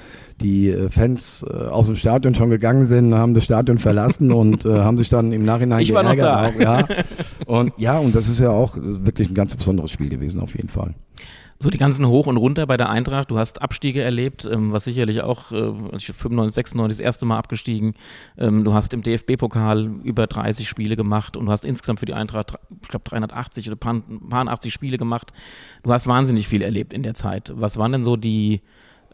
die 0.41 0.75
Fans 0.89 1.45
aus 1.45 1.85
dem 1.85 1.97
Stadion 1.97 2.35
schon 2.35 2.49
gegangen 2.49 2.87
sind, 2.87 3.15
haben 3.15 3.35
das 3.35 3.45
Stadion 3.45 3.77
verlassen 3.77 4.33
und 4.33 4.65
haben 4.65 4.97
sich 4.97 5.11
dann 5.11 5.33
im 5.33 5.45
Nachhinein 5.45 5.81
ich 5.81 5.89
geärgert. 5.89 6.23
War 6.23 6.43
noch 6.49 6.59
da. 6.59 6.77
Auch, 6.79 6.89
ja. 6.89 6.89
Und 7.47 7.73
ja, 7.79 7.99
und 7.99 8.15
das 8.15 8.29
ist 8.29 8.39
ja 8.39 8.51
auch 8.51 8.77
wirklich 8.81 9.29
ein 9.29 9.35
ganz 9.35 9.57
besonderes 9.57 9.91
Spiel 9.91 10.09
gewesen, 10.09 10.39
auf 10.39 10.55
jeden 10.55 10.69
Fall. 10.69 10.95
So 11.63 11.69
die 11.69 11.77
ganzen 11.77 12.07
Hoch 12.09 12.27
und 12.27 12.39
Runter 12.39 12.67
bei 12.67 12.79
der 12.79 12.89
Eintracht. 12.89 13.31
Du 13.31 13.39
hast 13.39 13.61
Abstiege 13.61 14.01
erlebt, 14.01 14.49
ähm, 14.51 14.73
was 14.73 14.85
sicherlich 14.85 15.21
auch 15.21 15.53
äh, 15.53 15.73
95, 15.99 16.55
96 16.55 16.97
das 16.97 17.05
erste 17.05 17.27
Mal 17.27 17.37
abgestiegen. 17.37 17.97
Ähm, 18.39 18.65
du 18.65 18.73
hast 18.73 18.95
im 18.95 19.03
DFB-Pokal 19.03 19.91
über 20.03 20.27
30 20.27 20.67
Spiele 20.67 20.97
gemacht 20.97 21.37
und 21.37 21.45
du 21.45 21.53
hast 21.53 21.67
insgesamt 21.67 22.01
für 22.01 22.07
die 22.07 22.15
Eintracht, 22.15 22.55
ich 22.81 22.89
glaube 22.89 23.05
380 23.05 23.69
oder 23.69 23.77
paar 23.77 24.49
80 24.49 24.73
Spiele 24.73 24.97
gemacht. 24.97 25.35
Du 25.83 25.93
hast 25.93 26.07
wahnsinnig 26.07 26.49
viel 26.49 26.63
erlebt 26.63 26.95
in 26.95 27.03
der 27.03 27.13
Zeit. 27.13 27.53
Was 27.55 27.77
waren 27.77 27.93
denn 27.93 28.05
so 28.05 28.17
die 28.17 28.63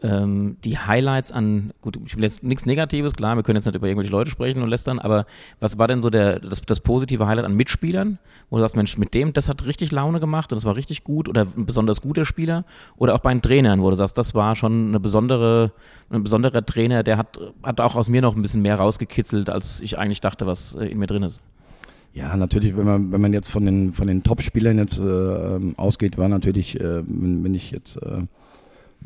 ähm, 0.03 0.57
die 0.65 0.79
Highlights 0.79 1.33
an, 1.33 1.73
gut, 1.81 1.99
ich 2.05 2.17
will 2.17 2.23
jetzt 2.23 2.43
nichts 2.43 2.67
Negatives, 2.67 3.15
klar, 3.15 3.37
wir 3.37 3.43
können 3.43 3.57
jetzt 3.57 3.67
nicht 3.67 3.75
über 3.75 3.87
irgendwelche 3.87 4.13
Leute 4.13 4.31
sprechen 4.31 4.63
und 4.63 4.69
lästern, 4.69 4.99
aber 4.99 5.27
was 5.61 5.79
war 5.79 5.89
denn 5.89 6.03
so 6.03 6.11
der, 6.11 6.41
das, 6.41 6.61
das 6.63 6.81
positive 6.81 7.27
Highlight 7.27 7.47
an 7.47 7.55
Mitspielern, 7.55 8.19
wo 8.51 8.57
du 8.57 8.61
sagst, 8.61 8.77
Mensch, 8.77 8.99
mit 8.99 9.15
dem, 9.15 9.33
das 9.33 9.49
hat 9.49 9.65
richtig 9.65 9.93
Laune 9.93 10.21
gemacht 10.21 10.53
und 10.53 10.57
das 10.57 10.65
war 10.65 10.77
richtig 10.77 11.03
gut 11.03 11.29
oder 11.29 11.47
ein 11.57 11.67
besonders 11.67 12.03
guter 12.03 12.25
Spieler 12.25 12.65
oder 12.97 13.15
auch 13.15 13.21
bei 13.21 13.33
den 13.33 13.43
Trainern, 13.43 13.83
wo 13.83 13.91
du 13.91 13.97
sagst, 13.97 14.19
das 14.19 14.35
war 14.35 14.55
schon 14.55 14.89
eine 14.89 15.01
besondere, 15.01 15.73
ein 16.11 16.23
besonderer 16.23 16.65
Trainer, 16.65 17.03
der 17.03 17.17
hat, 17.17 17.39
hat 17.63 17.81
auch 17.81 17.97
aus 17.97 18.09
mir 18.09 18.23
noch 18.23 18.37
ein 18.37 18.43
bisschen 18.43 18.63
mehr 18.63 18.77
rausgekitzelt, 18.77 19.49
als 19.49 19.81
ich 19.81 19.99
eigentlich 19.99 20.21
dachte, 20.21 20.47
was 20.47 20.75
äh, 20.75 20.87
in 20.87 20.99
mir 20.99 21.07
drin 21.07 21.23
ist. 21.23 21.41
Ja, 22.13 22.35
natürlich, 22.35 22.75
wenn 22.77 22.87
man, 22.87 23.13
wenn 23.13 23.21
man 23.21 23.35
jetzt 23.35 23.51
von 23.51 23.67
den, 23.67 23.93
von 23.93 24.07
den 24.07 24.23
Top-Spielern 24.23 24.79
jetzt 24.79 24.99
äh, 24.99 25.75
ausgeht, 25.77 26.17
war 26.17 26.29
natürlich, 26.31 26.81
äh, 26.81 27.03
wenn, 27.07 27.45
wenn 27.45 27.55
ich 27.55 27.71
jetzt 27.71 27.97
äh, 27.97 28.23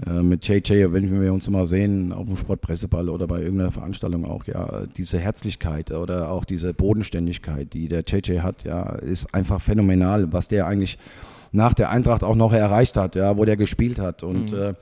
äh 0.07 0.23
mit 0.23 0.47
JJ, 0.47 0.93
wenn 0.93 1.21
wir 1.21 1.33
uns 1.33 1.49
mal 1.51 1.67
sehen, 1.67 2.13
auf 2.13 2.27
dem 2.27 2.37
Sportpresseball 2.37 3.09
oder 3.09 3.27
bei 3.27 3.41
irgendeiner 3.41 3.73
Veranstaltung 3.73 4.25
auch, 4.25 4.45
ja, 4.47 4.83
diese 4.97 5.19
Herzlichkeit 5.19 5.91
oder 5.91 6.31
auch 6.31 6.45
diese 6.45 6.75
Bodenständigkeit, 6.75 7.73
die 7.73 7.89
der 7.89 8.05
JJ 8.07 8.41
hat, 8.41 8.65
ja, 8.65 8.95
ist 8.97 9.35
einfach 9.35 9.61
phänomenal, 9.61 10.33
was 10.33 10.49
der 10.49 10.67
eigentlich 10.67 10.99
nach 11.53 11.75
der 11.75 11.91
Eintracht 11.91 12.23
auch 12.25 12.37
noch 12.37 12.53
erreicht 12.53 12.97
hat, 12.97 13.17
ja, 13.17 13.37
wo 13.37 13.45
der 13.45 13.57
gespielt 13.57 13.99
hat. 13.99 14.23
Und 14.23 14.53
mhm. 14.53 14.59
äh, 14.59 14.75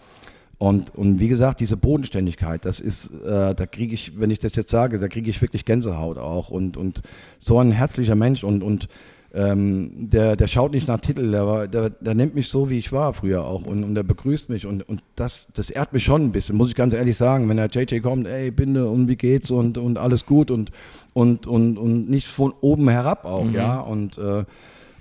und, 0.59 0.93
und 0.97 1.21
wie 1.21 1.29
gesagt, 1.29 1.61
diese 1.61 1.77
Bodenständigkeit, 1.77 2.65
das 2.65 2.81
ist, 2.81 3.13
äh, 3.25 3.55
da 3.55 3.67
kriege 3.67 3.95
ich, 3.95 4.19
wenn 4.19 4.31
ich 4.31 4.41
das 4.41 4.57
jetzt 4.57 4.71
sage, 4.71 4.99
da 4.99 5.07
kriege 5.07 5.31
ich 5.31 5.41
wirklich 5.41 5.65
Gänsehaut 5.65 6.19
auch. 6.19 6.51
Und, 6.51 6.77
und 6.77 7.03
so 7.39 7.61
ein 7.61 7.71
herzlicher 7.71 8.17
Mensch 8.17 8.43
und, 8.43 8.65
und 8.65 8.89
ähm, 9.35 9.91
der, 10.11 10.37
der 10.37 10.47
schaut 10.47 10.73
nicht 10.73 10.89
nach 10.89 11.01
Titel, 11.01 11.31
der, 11.31 11.47
war, 11.47 11.69
der, 11.69 11.91
der 11.91 12.15
nimmt 12.15 12.35
mich 12.35 12.49
so, 12.49 12.71
wie 12.71 12.79
ich 12.79 12.93
war 12.93 13.13
früher 13.13 13.45
auch 13.45 13.63
und, 13.63 13.85
und 13.85 13.95
der 13.95 14.03
begrüßt 14.03 14.49
mich 14.49 14.67
und, 14.67 14.89
und 14.89 15.03
das, 15.17 15.49
das 15.53 15.69
ehrt 15.69 15.93
mich 15.93 16.05
schon 16.05 16.23
ein 16.23 16.33
bisschen, 16.33 16.57
muss 16.57 16.71
ich 16.71 16.75
ganz 16.75 16.95
ehrlich 16.95 17.17
sagen. 17.17 17.49
Wenn 17.49 17.59
der 17.59 17.67
JJ 17.67 18.01
kommt, 18.01 18.27
ey, 18.27 18.51
Binde 18.51 18.89
und 18.89 19.07
wie 19.09 19.17
geht's 19.17 19.51
und, 19.51 19.77
und 19.77 19.99
alles 19.99 20.25
gut 20.25 20.51
und, 20.51 20.73
und, 21.13 21.47
und, 21.47 21.77
und 21.77 22.09
nicht 22.09 22.27
von 22.27 22.53
oben 22.61 22.89
herab 22.89 23.27
auch, 23.27 23.45
mhm. 23.45 23.55
ja. 23.55 23.81
Und 23.81 24.17
äh, 24.17 24.45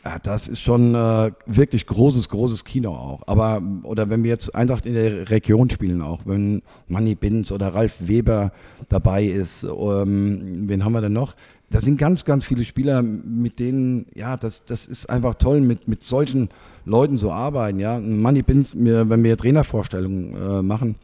ja, 0.08 0.20
das 0.20 0.48
ist 0.48 0.62
schon 0.62 0.96
äh, 0.96 1.32
wirklich 1.48 1.86
großes, 1.86 2.30
großes 2.30 2.64
Kino 2.64 2.92
auch. 2.92 3.24
Aber, 3.28 3.62
oder 3.84 4.10
wenn 4.10 4.24
wir 4.24 4.30
jetzt 4.30 4.56
Eintracht 4.56 4.86
in 4.86 4.94
der 4.94 5.30
Region 5.30 5.70
spielen 5.70 6.02
auch, 6.02 6.22
wenn 6.24 6.62
Manny 6.88 7.16
Binz 7.16 7.52
oder 7.52 7.74
Ralf 7.76 7.96
Weber 8.08 8.54
dabei 8.88 9.26
ist, 9.26 9.64
ähm, 9.64 10.70
wen 10.70 10.86
haben 10.86 10.94
wir 10.94 11.02
denn 11.02 11.12
noch? 11.12 11.36
Da 11.70 11.82
sind 11.82 11.98
ganz, 11.98 12.24
ganz 12.24 12.46
viele 12.46 12.64
Spieler, 12.64 13.02
mit 13.02 13.60
denen, 13.60 14.06
ja, 14.16 14.38
das, 14.38 14.64
das 14.64 14.86
ist 14.86 15.10
einfach 15.10 15.36
toll, 15.36 15.60
mit, 15.60 15.90
mit 15.90 16.04
solchen 16.04 16.48
Leuten 16.86 17.18
zu 17.18 17.34
arbeiten, 17.34 17.80
ja. 17.80 18.00
Manny 18.00 18.44
Binz, 18.44 18.74
wenn 18.78 19.24
wir 19.26 19.36
Trainervorstellungen 19.36 20.36
äh, 20.36 20.62
machen, 20.62 20.96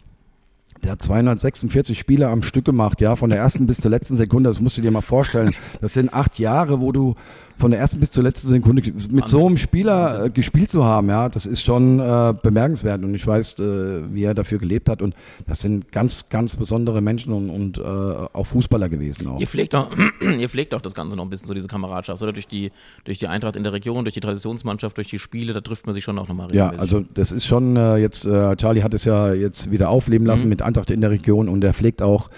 der 0.84 0.94
hat 0.94 1.02
246 1.02 1.98
Spiele 1.98 2.28
am 2.28 2.42
Stück 2.42 2.66
gemacht, 2.66 3.00
ja, 3.02 3.16
von 3.16 3.30
der 3.30 3.40
ersten 3.40 3.68
bis 3.68 3.78
zur 3.78 3.92
letzten 3.92 4.18
Sekunde. 4.18 4.50
Das 4.50 4.60
musst 4.60 4.78
du 4.78 4.82
dir 4.82 4.92
mal 4.92 5.02
vorstellen. 5.02 5.56
Das 5.82 5.94
sind 5.94 6.14
acht 6.14 6.40
Jahre, 6.40 6.82
wo 6.82 6.92
du 6.92 7.16
von 7.58 7.72
der 7.72 7.80
ersten 7.80 8.00
bis 8.00 8.12
zur 8.12 8.24
letzten 8.24 8.48
Sekunde 8.48 8.82
mit 8.82 8.96
Wahnsinn. 8.96 9.26
so 9.26 9.46
einem 9.48 9.58
Spieler 9.58 10.26
äh, 10.26 10.30
gespielt 10.30 10.70
zu 10.70 10.84
haben, 10.84 11.10
ja, 11.10 11.30
das 11.30 11.46
ist 11.46 11.64
schon 11.64 12.00
äh, 12.00 12.34
bemerkenswert 12.42 13.04
und 13.04 13.14
ich 13.14 13.26
weiß, 13.26 13.60
äh, 13.60 14.14
wie 14.14 14.24
er 14.24 14.34
dafür 14.34 14.58
gelebt 14.58 14.90
hat 14.90 15.02
und 15.02 15.16
das 15.48 15.62
sind 15.62 15.92
ganz, 15.92 16.30
ganz 16.30 16.56
besondere 16.56 17.02
Menschen 17.02 17.34
und, 17.34 17.50
und 17.50 17.78
äh, 17.78 17.82
auch 17.82 18.46
Fußballer 18.46 18.90
gewesen. 18.90 19.28
Auch. 19.28 19.40
Ihr 19.40 19.48
pflegt 19.48 19.76
auch, 19.76 19.90
ihr 20.22 20.50
pflegt 20.50 20.74
auch 20.74 20.82
das 20.82 20.94
Ganze 20.94 21.16
noch 21.16 21.24
ein 21.24 21.30
bisschen 21.30 21.48
so 21.48 21.54
diese 21.54 21.68
Kameradschaft 21.68 22.22
oder 22.22 22.34
durch 22.34 22.48
die, 22.48 22.72
durch 23.06 23.20
die 23.20 23.28
Eintracht 23.28 23.56
in 23.56 23.64
der 23.64 23.74
Region, 23.74 24.04
durch 24.04 24.16
die 24.16 24.22
Traditionsmannschaft, 24.22 24.98
durch 24.98 25.08
die 25.08 25.20
Spiele, 25.20 25.54
da 25.54 25.62
trifft 25.62 25.86
man 25.86 25.94
sich 25.94 26.04
schon 26.04 26.18
auch 26.20 26.28
nochmal 26.28 26.48
regelmäßig. 26.48 26.76
Ja, 26.76 26.82
also 26.82 27.06
das 27.14 27.32
ist 27.32 27.46
schon 27.46 27.78
äh, 27.78 27.98
jetzt, 27.98 28.26
äh, 28.26 28.56
Charlie 28.56 28.84
hat 28.84 28.94
es 28.94 29.06
ja 29.06 29.34
jetzt 29.34 29.72
wieder 29.72 29.90
aufleben 29.90 30.26
lassen 30.26 30.44
mhm. 30.44 30.50
mit 30.50 30.62
Eintracht 30.62 30.90
in 30.92 31.02
der 31.02 31.12
Region 31.12 31.50
und 31.50 31.64
er 31.64 31.74
pflegt 31.74 32.02
auch 32.02 32.30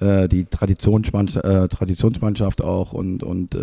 die 0.00 0.44
Traditionsmannschaft, 0.44 1.72
Traditionsmannschaft 1.72 2.62
auch 2.62 2.92
und, 2.92 3.24
und 3.24 3.58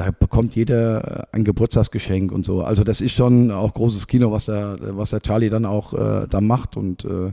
da 0.00 0.10
bekommt 0.18 0.54
jeder 0.54 1.28
ein 1.30 1.44
Geburtstagsgeschenk 1.44 2.32
und 2.32 2.46
so. 2.46 2.62
Also 2.62 2.84
das 2.84 3.02
ist 3.02 3.14
schon 3.14 3.50
auch 3.50 3.74
großes 3.74 4.06
Kino, 4.06 4.32
was 4.32 4.46
der, 4.46 4.78
was 4.80 5.10
der 5.10 5.20
Charlie 5.20 5.50
dann 5.50 5.66
auch 5.66 5.92
äh, 5.92 6.26
da 6.26 6.40
macht 6.40 6.78
und 6.78 7.04
äh, 7.04 7.32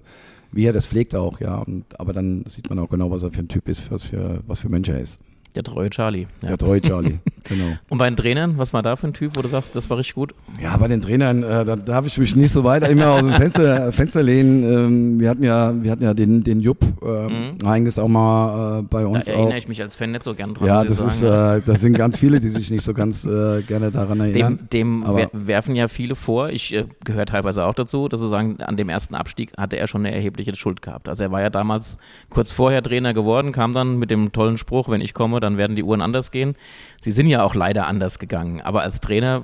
wie 0.52 0.66
er 0.66 0.74
das 0.74 0.86
pflegt 0.86 1.16
auch, 1.16 1.40
ja. 1.40 1.60
Und, 1.60 1.86
aber 1.98 2.12
dann 2.12 2.44
sieht 2.46 2.70
man 2.70 2.78
auch 2.80 2.90
genau, 2.90 3.10
was 3.10 3.24
er 3.24 3.32
für 3.32 3.40
ein 3.40 3.48
Typ 3.48 3.70
ist, 3.70 3.90
was 3.90 4.04
für, 4.04 4.42
was 4.48 4.60
für 4.60 4.68
Mensch 4.68 4.90
er 4.90 5.00
ist. 5.00 5.22
Der 5.58 5.64
treue 5.64 5.90
Charlie. 5.90 6.28
Ja. 6.44 6.50
Der 6.50 6.58
treue 6.60 6.80
Charlie, 6.80 7.18
genau. 7.44 7.78
Und 7.90 7.98
bei 7.98 8.08
den 8.08 8.16
Trainern, 8.16 8.60
was 8.60 8.74
war 8.74 8.84
da 8.84 8.96
für 8.96 9.08
ein 9.08 9.14
Typ, 9.14 9.36
wo 9.36 9.42
du 9.42 9.48
sagst, 9.48 9.76
das 9.76 9.90
war 9.90 9.98
richtig 9.98 10.14
gut? 10.14 10.36
Ja, 10.62 10.78
bei 10.78 10.88
den 10.88 11.02
Trainern, 11.02 11.42
äh, 11.42 11.66
da 11.66 11.76
darf 11.76 12.06
ich 12.06 12.16
mich 12.20 12.36
nicht 12.36 12.52
so 12.52 12.64
weiter 12.64 12.88
immer 12.90 13.10
aus 13.10 13.22
dem 13.22 13.34
Fenster, 13.34 13.92
Fenster 13.92 14.22
lehnen. 14.22 14.64
Ähm, 14.64 15.20
wir 15.20 15.32
hatten 15.32 15.42
ja, 15.42 15.74
wir 15.82 15.90
hatten 15.90 16.04
ja 16.04 16.14
den, 16.14 16.44
den 16.44 16.60
Jupp 16.60 16.78
ähm, 17.04 17.56
mhm. 17.60 17.68
eigentlich 17.68 18.00
auch 18.00 18.08
mal 18.08 18.82
äh, 18.82 18.84
bei 18.84 19.04
uns. 19.08 19.26
Da 19.26 19.32
erinnere 19.32 19.54
auch. 19.54 19.58
ich 19.58 19.68
mich 19.68 19.82
als 19.82 19.96
Fan 19.96 20.12
nicht 20.12 20.24
so 20.24 20.36
gern 20.36 20.54
dran. 20.54 20.68
Ja, 20.68 20.84
das 20.84 21.02
ist, 21.02 21.24
äh, 21.24 21.60
das 21.66 21.82
sind 21.82 21.98
ganz 21.98 22.20
viele, 22.20 22.40
die 22.40 22.50
sich 22.50 22.70
nicht 22.70 22.84
so 22.84 22.94
ganz 22.94 23.26
äh, 23.26 23.64
gerne 23.64 23.90
daran 23.90 24.20
erinnern. 24.20 24.60
Dem, 24.72 25.02
dem 25.04 25.16
wer 25.16 25.32
werfen 25.34 25.76
ja 25.76 25.88
viele 25.88 26.14
vor, 26.14 26.52
ich 26.52 26.72
äh, 26.72 26.86
gehöre 27.04 27.26
teilweise 27.26 27.66
auch 27.66 27.74
dazu, 27.74 28.10
dass 28.10 28.20
sie 28.20 28.30
sagen, 28.30 28.62
an 28.62 28.78
dem 28.78 28.90
ersten 28.90 29.16
Abstieg 29.16 29.54
hatte 29.58 29.78
er 29.78 29.88
schon 29.88 30.06
eine 30.06 30.14
erhebliche 30.14 30.56
Schuld 30.56 30.84
gehabt. 30.84 31.10
Also 31.10 31.24
er 31.24 31.32
war 31.32 31.42
ja 31.42 31.50
damals 31.50 31.98
kurz 32.30 32.52
vorher 32.52 32.84
Trainer 32.84 33.16
geworden, 33.16 33.54
kam 33.54 33.74
dann 33.74 33.98
mit 33.98 34.12
dem 34.12 34.32
tollen 34.32 34.60
Spruch, 34.60 34.88
wenn 34.90 35.02
ich 35.02 35.16
komme, 35.16 35.40
dann 35.40 35.47
werden 35.56 35.78
die 35.78 35.84
Uhren 35.84 36.02
anders 36.02 36.32
gehen. 36.32 36.56
Sie 37.00 37.12
sind 37.12 37.28
ja 37.28 37.44
auch 37.44 37.56
leider 37.56 37.88
anders 37.88 38.20
gegangen, 38.20 38.60
aber 38.60 38.82
als 38.82 39.00
Trainer 39.00 39.44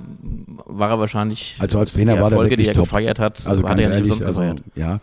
war 0.66 0.90
er 0.90 0.98
wahrscheinlich 0.98 1.56
also 1.60 1.78
als 1.78 1.94
Trainer 1.94 2.16
die 2.16 2.20
war 2.20 2.30
Erfolge, 2.30 2.56
die 2.56 2.66
er 2.66 2.74
top. 2.74 2.84
gefeiert 2.84 3.18
hat, 3.18 3.46
also 3.46 3.66
hat 3.66 3.78
er 3.78 3.84
ja 3.84 3.88
nicht 3.88 4.10
ehrlich, 4.10 4.12
also, 4.12 4.26
gefeiert. 4.26 4.60
Ja, 4.74 5.00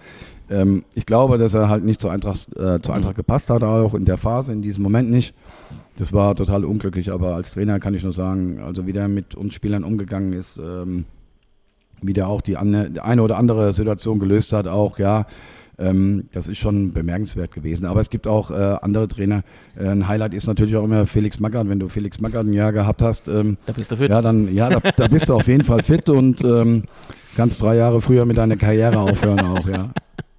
ähm, 0.51 0.83
ich 0.93 1.05
glaube, 1.05 1.37
dass 1.37 1.53
er 1.53 1.69
halt 1.69 1.83
nicht 1.83 1.99
zur 2.01 2.11
Eintracht, 2.11 2.55
äh, 2.55 2.81
zur 2.81 2.93
Eintracht 2.93 3.15
mhm. 3.15 3.21
gepasst 3.21 3.49
hat, 3.49 3.63
auch 3.63 3.95
in 3.95 4.05
der 4.05 4.17
Phase, 4.17 4.51
in 4.51 4.61
diesem 4.61 4.83
Moment 4.83 5.09
nicht. 5.09 5.33
Das 5.97 6.13
war 6.13 6.35
total 6.35 6.65
unglücklich, 6.65 7.11
aber 7.11 7.35
als 7.35 7.53
Trainer 7.53 7.79
kann 7.79 7.93
ich 7.93 8.03
nur 8.03 8.13
sagen, 8.13 8.59
also 8.59 8.85
wie 8.85 8.93
der 8.93 9.07
mit 9.07 9.35
uns 9.35 9.53
Spielern 9.53 9.83
umgegangen 9.83 10.33
ist, 10.33 10.57
ähm, 10.57 11.05
wie 12.01 12.13
der 12.13 12.27
auch 12.27 12.41
die 12.41 12.57
eine 12.57 13.21
oder 13.21 13.37
andere 13.37 13.73
Situation 13.73 14.19
gelöst 14.19 14.53
hat, 14.53 14.67
auch, 14.67 14.97
ja, 14.97 15.25
ähm, 15.77 16.25
das 16.31 16.47
ist 16.47 16.57
schon 16.57 16.91
bemerkenswert 16.91 17.51
gewesen. 17.51 17.85
Aber 17.85 18.01
es 18.01 18.09
gibt 18.09 18.27
auch 18.27 18.51
äh, 18.51 18.77
andere 18.81 19.07
Trainer. 19.07 19.43
Äh, 19.77 19.87
ein 19.87 20.07
Highlight 20.07 20.33
ist 20.33 20.47
natürlich 20.47 20.75
auch 20.75 20.83
immer 20.83 21.05
Felix 21.05 21.39
Magath. 21.39 21.69
Wenn 21.69 21.79
du 21.79 21.89
Felix 21.89 22.19
Magath 22.19 22.45
ein 22.45 22.53
Jahr 22.53 22.71
gehabt 22.71 23.01
hast, 23.01 23.27
ähm, 23.27 23.57
da 23.65 23.73
bist 23.73 23.91
du 23.91 23.95
fit. 23.95 24.09
Ja, 24.09 24.21
dann, 24.21 24.53
ja, 24.53 24.69
da, 24.69 24.79
da 24.95 25.07
bist 25.07 25.29
du 25.29 25.35
auf 25.35 25.47
jeden 25.47 25.63
Fall 25.63 25.83
fit 25.83 26.09
und 26.09 26.43
ähm, 26.43 26.83
kannst 27.35 27.61
drei 27.61 27.75
Jahre 27.75 28.01
früher 28.01 28.25
mit 28.25 28.37
deiner 28.37 28.57
Karriere 28.57 28.99
aufhören 28.99 29.39
auch, 29.39 29.67
ja. 29.67 29.89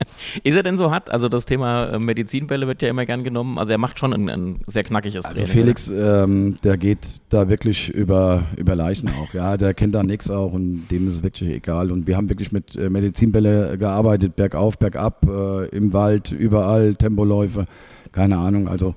Ist 0.43 0.57
er 0.57 0.63
denn 0.63 0.77
so 0.77 0.91
hart? 0.91 1.11
Also 1.11 1.29
das 1.29 1.47
Thema 1.47 1.91
äh, 1.91 1.99
Medizinbälle 1.99 2.67
wird 2.67 2.83
ja 2.83 2.89
immer 2.89 3.07
gern 3.07 3.25
genommen. 3.25 3.59
Also 3.59 3.73
er 3.73 3.79
macht 3.79 3.99
schon 3.99 4.13
ein, 4.13 4.29
ein 4.29 4.61
sehr 4.67 4.85
knackiges 4.85 5.25
also 5.25 5.37
Training. 5.37 5.53
Felix, 5.53 5.89
ähm, 5.89 6.57
der 6.63 6.77
geht 6.77 7.21
da 7.29 7.49
wirklich 7.49 7.91
über, 7.91 8.45
über 8.57 8.75
Leichen 8.75 9.09
auch. 9.09 9.35
Ja, 9.35 9.57
der 9.57 9.75
kennt 9.75 9.95
da 9.95 10.03
nichts 10.03 10.31
auch 10.31 10.53
und 10.53 10.89
dem 10.89 11.09
ist 11.09 11.17
es 11.17 11.23
wirklich 11.23 11.51
egal. 11.51 11.91
Und 11.91 12.07
wir 12.07 12.17
haben 12.17 12.29
wirklich 12.29 12.53
mit 12.53 12.77
äh, 12.77 12.91
Medizinbälle 12.91 13.79
gearbeitet, 13.79 14.37
bergauf, 14.37 14.79
bergab, 14.79 15.27
äh, 15.29 15.67
im 15.69 15.93
Wald, 15.93 16.33
überall, 16.33 16.95
Tempoläufe, 16.95 17.67
keine 18.13 18.39
Ahnung. 18.39 18.69
Also 18.69 18.95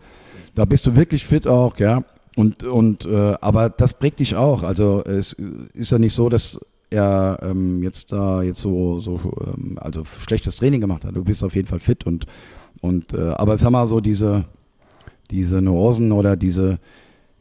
da 0.55 0.65
bist 0.65 0.87
du 0.87 0.95
wirklich 0.95 1.25
fit 1.25 1.47
auch, 1.47 1.77
ja. 1.77 2.03
Und, 2.35 2.63
und 2.63 3.05
äh, 3.05 3.35
aber 3.39 3.69
das 3.69 3.93
prägt 3.93 4.19
dich 4.19 4.35
auch. 4.35 4.63
Also 4.63 5.03
es 5.05 5.33
ist 5.73 5.91
ja 5.91 5.99
nicht 5.99 6.13
so, 6.13 6.27
dass 6.29 6.59
er 6.95 7.39
ähm, 7.41 7.83
jetzt 7.83 8.11
da 8.11 8.41
jetzt 8.41 8.61
so, 8.61 8.99
so 8.99 9.19
ähm, 9.45 9.77
also 9.79 10.03
schlechtes 10.05 10.57
Training 10.57 10.81
gemacht 10.81 11.05
hat. 11.05 11.15
Du 11.15 11.23
bist 11.23 11.43
auf 11.43 11.55
jeden 11.55 11.67
Fall 11.67 11.79
fit 11.79 12.05
und, 12.05 12.25
und 12.81 13.13
äh, 13.13 13.33
aber 13.37 13.53
es 13.53 13.63
haben 13.63 13.73
wir 13.73 13.85
so 13.87 13.99
diese, 13.99 14.45
diese 15.29 15.61
Nuancen 15.61 16.11
oder 16.11 16.35
diese, 16.35 16.79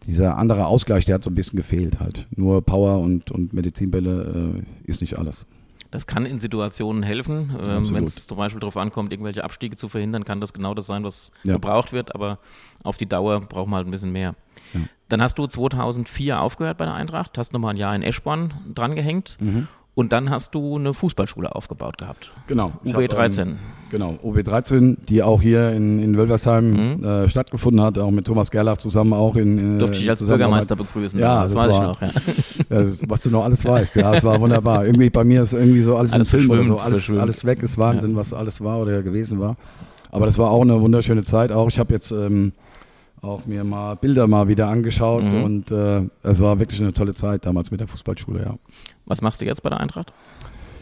dieser 0.06 0.36
andere 0.36 0.66
Ausgleich, 0.66 1.04
der 1.04 1.16
hat 1.16 1.24
so 1.24 1.30
ein 1.30 1.34
bisschen 1.34 1.56
gefehlt 1.56 2.00
halt. 2.00 2.26
Nur 2.36 2.62
Power 2.62 2.98
und, 2.98 3.30
und 3.30 3.52
Medizinbälle 3.52 4.62
äh, 4.84 4.88
ist 4.90 5.00
nicht 5.00 5.18
alles. 5.18 5.46
Das 5.90 6.06
kann 6.06 6.26
in 6.26 6.40
Situationen 6.40 7.04
helfen. 7.04 7.56
Ähm, 7.64 7.94
Wenn 7.94 8.02
es 8.02 8.26
zum 8.26 8.36
Beispiel 8.36 8.58
darauf 8.58 8.76
ankommt, 8.76 9.12
irgendwelche 9.12 9.44
Abstiege 9.44 9.76
zu 9.76 9.88
verhindern, 9.88 10.24
kann 10.24 10.40
das 10.40 10.52
genau 10.52 10.74
das 10.74 10.86
sein, 10.86 11.04
was 11.04 11.30
ja. 11.44 11.54
gebraucht 11.54 11.92
wird. 11.92 12.16
Aber 12.16 12.40
auf 12.82 12.96
die 12.96 13.06
Dauer 13.06 13.40
braucht 13.40 13.68
man 13.68 13.76
halt 13.76 13.86
ein 13.86 13.92
bisschen 13.92 14.10
mehr. 14.10 14.34
Ja. 14.74 14.80
Dann 15.08 15.22
hast 15.22 15.38
du 15.38 15.46
2004 15.46 16.40
aufgehört 16.40 16.78
bei 16.78 16.84
der 16.84 16.94
Eintracht, 16.94 17.38
hast 17.38 17.52
nochmal 17.52 17.74
ein 17.74 17.76
Jahr 17.76 17.94
in 17.94 18.02
Eschborn 18.02 18.52
drangehängt. 18.74 19.36
Mhm. 19.40 19.68
Und 19.96 20.12
dann 20.12 20.28
hast 20.28 20.56
du 20.56 20.76
eine 20.76 20.92
Fußballschule 20.92 21.54
aufgebaut 21.54 21.98
gehabt. 21.98 22.32
Genau. 22.48 22.72
UB13. 22.84 23.42
Ähm, 23.42 23.58
genau, 23.92 24.18
UB13, 24.24 24.96
die 25.08 25.22
auch 25.22 25.40
hier 25.40 25.70
in, 25.70 26.00
in 26.00 26.18
Wölversheim 26.18 26.96
mhm. 26.96 27.04
äh, 27.04 27.28
stattgefunden 27.28 27.80
hat, 27.80 27.96
auch 27.98 28.10
mit 28.10 28.26
Thomas 28.26 28.50
Gerlach 28.50 28.78
zusammen 28.78 29.12
auch 29.12 29.36
in. 29.36 29.76
Äh, 29.76 29.78
Durfte 29.78 29.98
ich 29.98 30.10
als 30.10 30.24
Bürgermeister 30.24 30.74
begrüßen. 30.74 31.20
Ja, 31.20 31.42
das, 31.42 31.54
das 31.54 31.62
weiß 31.62 31.72
war, 31.72 31.80
ich 31.80 31.86
noch. 31.86 32.00
Ja. 32.70 32.78
Das, 32.78 33.02
was 33.08 33.20
du 33.20 33.30
noch 33.30 33.44
alles 33.44 33.64
weißt, 33.64 33.96
ja, 33.96 34.12
das 34.12 34.24
war 34.24 34.40
wunderbar. 34.40 34.84
Irgendwie 34.84 35.10
bei 35.10 35.22
mir 35.22 35.42
ist 35.42 35.52
irgendwie 35.52 35.82
so 35.82 35.96
alles, 35.96 36.12
alles 36.12 36.32
im 36.32 36.40
Film 36.40 36.50
oder 36.50 36.64
so, 36.64 36.76
alles, 36.78 37.10
alles 37.10 37.44
weg, 37.44 37.62
ist 37.62 37.78
Wahnsinn, 37.78 38.12
ja. 38.12 38.16
was 38.16 38.32
alles 38.32 38.60
war 38.62 38.78
oder 38.78 39.02
gewesen 39.02 39.38
war. 39.38 39.56
Aber 40.10 40.26
das 40.26 40.38
war 40.38 40.50
auch 40.50 40.62
eine 40.62 40.80
wunderschöne 40.80 41.22
Zeit. 41.22 41.52
Auch 41.52 41.68
ich 41.68 41.78
habe 41.78 41.92
jetzt 41.92 42.10
ähm, 42.10 42.52
auch 43.24 43.46
mir 43.46 43.64
mal 43.64 43.94
Bilder 43.96 44.26
mal 44.26 44.48
wieder 44.48 44.68
angeschaut 44.68 45.32
mhm. 45.32 45.42
und 45.42 45.70
äh, 45.70 46.02
es 46.22 46.40
war 46.40 46.58
wirklich 46.58 46.80
eine 46.80 46.92
tolle 46.92 47.14
Zeit 47.14 47.46
damals 47.46 47.70
mit 47.70 47.80
der 47.80 47.88
Fußballschule, 47.88 48.42
ja. 48.42 48.54
Was 49.06 49.22
machst 49.22 49.40
du 49.40 49.46
jetzt 49.46 49.62
bei 49.62 49.70
der 49.70 49.80
Eintracht? 49.80 50.12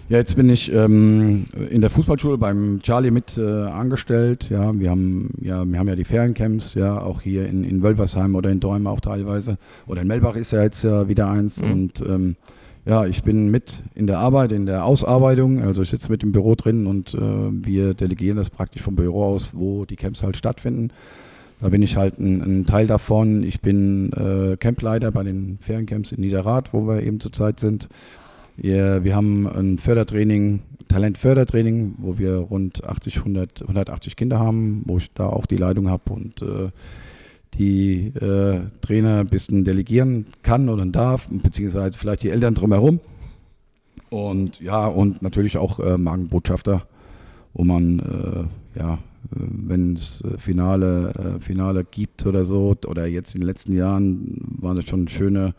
Ja, 0.09 0.19
jetzt 0.19 0.37
bin 0.37 0.51
ich 0.51 0.71
ähm, 0.73 1.47
in 1.71 1.81
der 1.81 1.89
Fußballschule 1.89 2.37
beim 2.37 2.81
Charlie 2.83 3.11
mit 3.11 3.39
äh, 3.39 3.65
angestellt. 3.65 4.51
Ja, 4.51 4.79
wir 4.79 4.91
haben 4.91 5.31
ja, 5.41 5.65
wir 5.65 5.79
haben 5.79 5.89
ja 5.89 5.97
die 5.97 6.05
Feriencamps, 6.05 6.75
ja, 6.75 7.01
auch 7.01 7.23
hier 7.23 7.49
in, 7.49 7.65
in 7.65 7.83
Wölversheim 7.83 8.35
oder 8.35 8.51
in 8.51 8.61
Däumen 8.61 8.87
auch 8.89 9.01
teilweise. 9.01 9.57
Oder 9.87 10.03
in 10.03 10.09
Melbach 10.09 10.37
ist 10.37 10.53
ja 10.53 10.63
jetzt 10.63 10.85
ja 10.85 11.09
wieder 11.09 11.29
eins. 11.29 11.63
Mhm. 11.63 11.73
Und 11.73 12.01
ähm, 12.03 12.37
ja, 12.85 13.07
ich 13.07 13.23
bin 13.23 13.51
mit 13.51 13.81
in 13.95 14.07
der 14.07 14.19
Arbeit, 14.19 14.53
in 14.53 14.67
der 14.67 14.85
Ausarbeitung. 14.85 15.63
Also 15.63 15.83
ich 15.83 15.89
sitze 15.89 16.11
mit 16.11 16.23
im 16.23 16.33
Büro 16.33 16.57
drin 16.57 16.87
und 16.87 17.15
äh, 17.15 17.19
wir 17.19 17.95
delegieren 17.95 18.37
das 18.37 18.51
praktisch 18.51 18.83
vom 18.83 18.97
Büro 18.97 19.25
aus, 19.25 19.51
wo 19.55 19.85
die 19.85 19.97
Camps 19.97 20.23
halt 20.23 20.37
stattfinden. 20.37 20.91
Da 21.63 21.69
bin 21.69 21.81
ich 21.81 21.97
halt 21.97 22.19
ein, 22.19 22.41
ein 22.43 22.67
Teil 22.67 22.89
davon. 22.89 23.45
Ich 23.45 23.61
bin 23.61 24.13
äh, 24.15 24.57
Campleiter 24.57 25.13
bei 25.13 25.23
den 25.23 25.59
Feriencamps 25.61 26.11
in 26.11 26.21
Niederrad, 26.21 26.73
wo 26.73 26.89
wir 26.89 27.05
eben 27.05 27.21
zurzeit 27.21 27.61
sind. 27.61 27.89
Wir, 28.57 29.05
wir 29.05 29.15
haben 29.15 29.47
ein 29.47 29.79
Fördertraining, 29.79 30.63
Talentfördertraining, 30.89 31.95
wo 31.99 32.19
wir 32.19 32.35
rund 32.35 32.83
80, 32.83 33.19
100, 33.19 33.63
180 33.63 34.17
Kinder 34.17 34.41
haben, 34.41 34.83
wo 34.87 34.99
ich 34.99 35.13
da 35.13 35.27
auch 35.27 35.47
die 35.47 35.57
Leitung 35.57 35.89
habe 35.89 36.13
und 36.13 36.43
äh, 36.43 36.71
die 37.55 38.09
äh, 38.09 38.63
Trainer 38.81 39.21
ein 39.21 39.29
bisschen 39.29 39.63
delegieren 39.63 40.27
kann 40.43 40.69
oder 40.69 40.85
darf, 40.87 41.29
beziehungsweise 41.31 41.97
vielleicht 41.97 42.25
die 42.25 42.31
Eltern 42.31 42.55
drumherum. 42.57 42.99
Und 44.11 44.61
ja, 44.61 44.89
und 44.89 45.23
natürlich 45.23 45.59
auch 45.59 45.79
äh, 45.79 45.97
Magenbotschafter, 45.97 46.83
wo 47.55 47.63
man, 47.63 48.01
äh, 48.75 48.81
ja, 48.81 48.99
wenn 49.35 49.95
es 49.95 50.23
äh, 50.23 50.39
Finale, 50.39 51.13
äh, 51.15 51.41
Finale 51.41 51.85
gibt 51.85 52.27
oder 52.27 52.45
so, 52.45 52.77
oder 52.87 53.07
jetzt 53.07 53.35
in 53.35 53.41
den 53.41 53.47
letzten 53.47 53.75
Jahren 53.75 54.39
waren 54.61 54.77
das 54.77 54.87
schon 54.87 55.09
schöne 55.09 55.55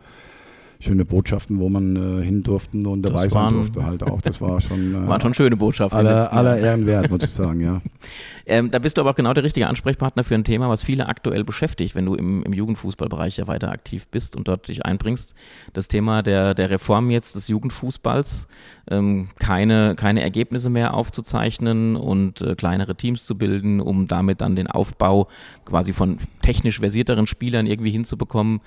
schöne 0.83 1.05
Botschaften, 1.05 1.59
wo 1.59 1.69
man 1.69 1.95
äh, 1.95 2.23
hin 2.23 2.43
durften 2.43 2.85
und 2.85 3.01
dabei 3.03 3.23
das 3.23 3.33
sein 3.33 3.53
durfte 3.53 3.85
halt 3.85 4.03
auch. 4.03 4.21
Das 4.21 4.41
war 4.41 4.61
schon, 4.61 4.93
äh, 5.05 5.07
waren 5.07 5.21
schon 5.21 5.33
schöne 5.33 5.55
Botschaften. 5.55 5.97
Aller, 5.97 6.31
aller 6.31 6.57
Ehren 6.57 6.85
wert, 6.85 7.09
muss 7.09 7.23
ich 7.23 7.29
sagen, 7.29 7.61
ja. 7.61 7.81
ähm, 8.45 8.69
da 8.69 8.79
bist 8.79 8.97
du 8.97 9.01
aber 9.01 9.11
auch 9.11 9.15
genau 9.15 9.33
der 9.33 9.43
richtige 9.43 9.67
Ansprechpartner 9.67 10.23
für 10.23 10.35
ein 10.35 10.43
Thema, 10.43 10.69
was 10.69 10.83
viele 10.83 11.07
aktuell 11.07 11.43
beschäftigt, 11.43 11.95
wenn 11.95 12.05
du 12.05 12.15
im, 12.15 12.43
im 12.43 12.53
Jugendfußballbereich 12.53 13.37
ja 13.37 13.47
weiter 13.47 13.71
aktiv 13.71 14.07
bist 14.07 14.35
und 14.35 14.47
dort 14.47 14.67
dich 14.67 14.85
einbringst. 14.85 15.33
Das 15.73 15.87
Thema 15.87 16.21
der, 16.21 16.53
der 16.53 16.69
Reform 16.69 17.09
jetzt 17.09 17.35
des 17.35 17.47
Jugendfußballs, 17.47 18.47
ähm, 18.89 19.29
keine, 19.39 19.95
keine 19.95 20.21
Ergebnisse 20.21 20.69
mehr 20.69 20.93
aufzuzeichnen 20.93 21.95
und 21.95 22.41
äh, 22.41 22.55
kleinere 22.55 22.95
Teams 22.95 23.25
zu 23.25 23.37
bilden, 23.37 23.79
um 23.79 24.07
damit 24.07 24.41
dann 24.41 24.55
den 24.55 24.67
Aufbau 24.67 25.27
quasi 25.65 25.93
von 25.93 26.17
technisch 26.41 26.79
versierteren 26.79 27.27
Spielern 27.27 27.65
irgendwie 27.65 27.91
hinzubekommen 27.91 28.61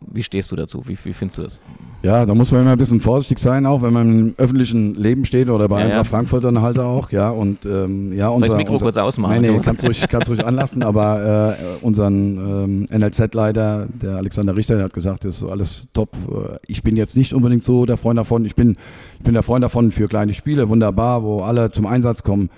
wie 0.00 0.22
stehst 0.22 0.50
du 0.50 0.56
dazu? 0.56 0.82
Wie, 0.86 0.96
wie 1.04 1.12
findest 1.12 1.38
du 1.38 1.42
das? 1.42 1.60
Ja, 2.02 2.24
da 2.24 2.34
muss 2.34 2.50
man 2.50 2.62
immer 2.62 2.72
ein 2.72 2.78
bisschen 2.78 3.00
vorsichtig 3.00 3.38
sein, 3.38 3.66
auch 3.66 3.82
wenn 3.82 3.92
man 3.92 4.18
im 4.18 4.34
öffentlichen 4.38 4.94
Leben 4.94 5.24
steht 5.26 5.50
oder 5.50 5.68
bei 5.68 5.78
ja, 5.78 5.84
Eintracht 5.86 6.06
ja. 6.06 6.10
Frankfurt 6.10 6.44
dann 6.44 6.62
halt 6.62 6.78
auch, 6.78 7.10
ja. 7.10 7.30
Und 7.30 7.66
ähm, 7.66 8.12
ja, 8.12 8.28
unser, 8.28 8.46
Soll 8.46 8.46
ich 8.46 8.48
das 8.48 8.56
Mikro 8.56 8.72
unser, 8.72 8.84
kurz 8.86 8.96
ausmachen? 8.96 9.40
Nee, 9.40 9.50
nee, 9.50 9.60
kannst 9.62 9.84
ruhig, 9.84 10.06
kannst 10.08 10.30
ruhig 10.30 10.44
anlassen, 10.44 10.82
aber 10.82 11.56
äh, 11.58 11.84
unseren 11.84 12.86
ähm, 12.90 12.98
NLZ-Leiter, 12.98 13.88
der 14.00 14.16
Alexander 14.16 14.56
Richter, 14.56 14.76
der 14.76 14.84
hat 14.84 14.94
gesagt, 14.94 15.24
das 15.24 15.42
ist 15.42 15.48
alles 15.48 15.88
top. 15.92 16.16
Äh, 16.28 16.56
ich 16.66 16.82
bin 16.82 16.96
jetzt 16.96 17.16
nicht 17.16 17.34
unbedingt 17.34 17.62
so 17.62 17.84
der 17.84 17.98
Freund 17.98 18.18
davon. 18.18 18.46
Ich 18.46 18.54
bin, 18.54 18.76
ich 19.18 19.24
bin 19.24 19.34
der 19.34 19.42
Freund 19.42 19.62
davon 19.62 19.90
für 19.90 20.08
kleine 20.08 20.32
Spiele, 20.32 20.70
wunderbar, 20.70 21.22
wo 21.22 21.42
alle 21.42 21.70
zum 21.70 21.86
Einsatz 21.86 22.22
kommen. 22.22 22.48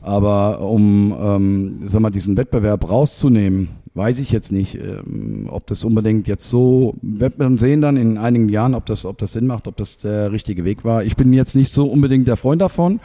Aber 0.00 0.60
um 0.60 1.14
ähm, 1.20 1.80
sag 1.84 2.00
mal, 2.00 2.10
diesen 2.10 2.36
Wettbewerb 2.38 2.88
rauszunehmen, 2.88 3.68
weiß 3.94 4.18
ich 4.18 4.30
jetzt 4.30 4.52
nicht, 4.52 4.76
ähm, 4.76 5.48
ob 5.50 5.66
das 5.66 5.84
unbedingt 5.84 6.28
jetzt 6.28 6.48
so, 6.48 6.94
wird 7.02 7.38
man 7.38 7.58
sehen 7.58 7.80
dann 7.80 7.96
in 7.96 8.18
einigen 8.18 8.48
Jahren, 8.48 8.74
ob 8.74 8.86
das, 8.86 9.04
ob 9.04 9.18
das 9.18 9.32
Sinn 9.32 9.46
macht, 9.46 9.66
ob 9.66 9.76
das 9.76 9.98
der 9.98 10.32
richtige 10.32 10.64
Weg 10.64 10.84
war. 10.84 11.04
Ich 11.04 11.16
bin 11.16 11.32
jetzt 11.32 11.54
nicht 11.54 11.72
so 11.72 11.86
unbedingt 11.86 12.28
der 12.28 12.36
Freund 12.36 12.60
davon. 12.60 13.00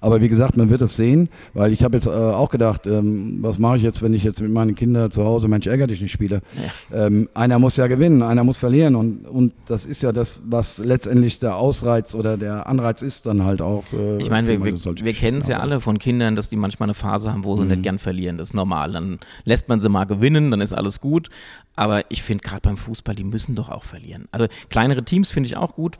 Aber 0.00 0.20
wie 0.20 0.28
gesagt, 0.28 0.56
man 0.56 0.70
wird 0.70 0.80
es 0.80 0.96
sehen, 0.96 1.28
weil 1.54 1.72
ich 1.72 1.84
habe 1.84 1.96
jetzt 1.96 2.06
äh, 2.06 2.10
auch 2.10 2.50
gedacht, 2.50 2.86
ähm, 2.86 3.38
was 3.40 3.58
mache 3.58 3.76
ich 3.76 3.82
jetzt, 3.82 4.02
wenn 4.02 4.14
ich 4.14 4.24
jetzt 4.24 4.40
mit 4.40 4.50
meinen 4.50 4.74
Kindern 4.74 5.10
zu 5.10 5.24
Hause 5.24 5.48
Mensch 5.48 5.66
ärger 5.66 5.86
dich 5.86 6.00
nicht 6.00 6.12
spiele? 6.12 6.40
Ja. 6.90 7.06
Ähm, 7.06 7.28
einer 7.34 7.58
muss 7.58 7.76
ja 7.76 7.86
gewinnen, 7.86 8.22
einer 8.22 8.44
muss 8.44 8.58
verlieren 8.58 8.94
und, 8.94 9.26
und 9.26 9.52
das 9.66 9.86
ist 9.86 10.02
ja 10.02 10.12
das, 10.12 10.40
was 10.44 10.78
letztendlich 10.78 11.38
der 11.38 11.56
Ausreiz 11.56 12.14
oder 12.14 12.36
der 12.36 12.66
Anreiz 12.66 13.02
ist 13.02 13.26
dann 13.26 13.44
halt 13.44 13.62
auch. 13.62 13.84
Äh, 13.92 14.18
ich 14.18 14.30
meine, 14.30 14.48
wir, 14.48 14.64
wir, 14.64 14.74
wir 14.74 15.12
kennen 15.14 15.38
es 15.38 15.48
ja 15.48 15.58
alle 15.60 15.80
von 15.80 15.98
Kindern, 15.98 16.36
dass 16.36 16.48
die 16.48 16.56
manchmal 16.56 16.86
eine 16.86 16.94
Phase 16.94 17.32
haben, 17.32 17.44
wo 17.44 17.56
sie 17.56 17.64
mhm. 17.64 17.68
nicht 17.68 17.82
gern 17.82 17.98
verlieren. 17.98 18.38
Das 18.38 18.48
ist 18.48 18.54
normal. 18.54 18.92
Dann 18.92 19.18
lässt 19.44 19.68
man 19.68 19.80
sie 19.80 19.88
mal 19.88 20.04
gewinnen, 20.04 20.50
dann 20.50 20.60
ist 20.60 20.72
alles 20.72 21.00
gut. 21.00 21.28
Aber 21.76 22.10
ich 22.10 22.22
finde 22.22 22.42
gerade 22.42 22.62
beim 22.62 22.76
Fußball, 22.76 23.14
die 23.14 23.24
müssen 23.24 23.54
doch 23.54 23.70
auch 23.70 23.84
verlieren. 23.84 24.28
Also 24.32 24.46
kleinere 24.68 25.04
Teams 25.04 25.30
finde 25.30 25.46
ich 25.46 25.56
auch 25.56 25.74
gut 25.74 25.98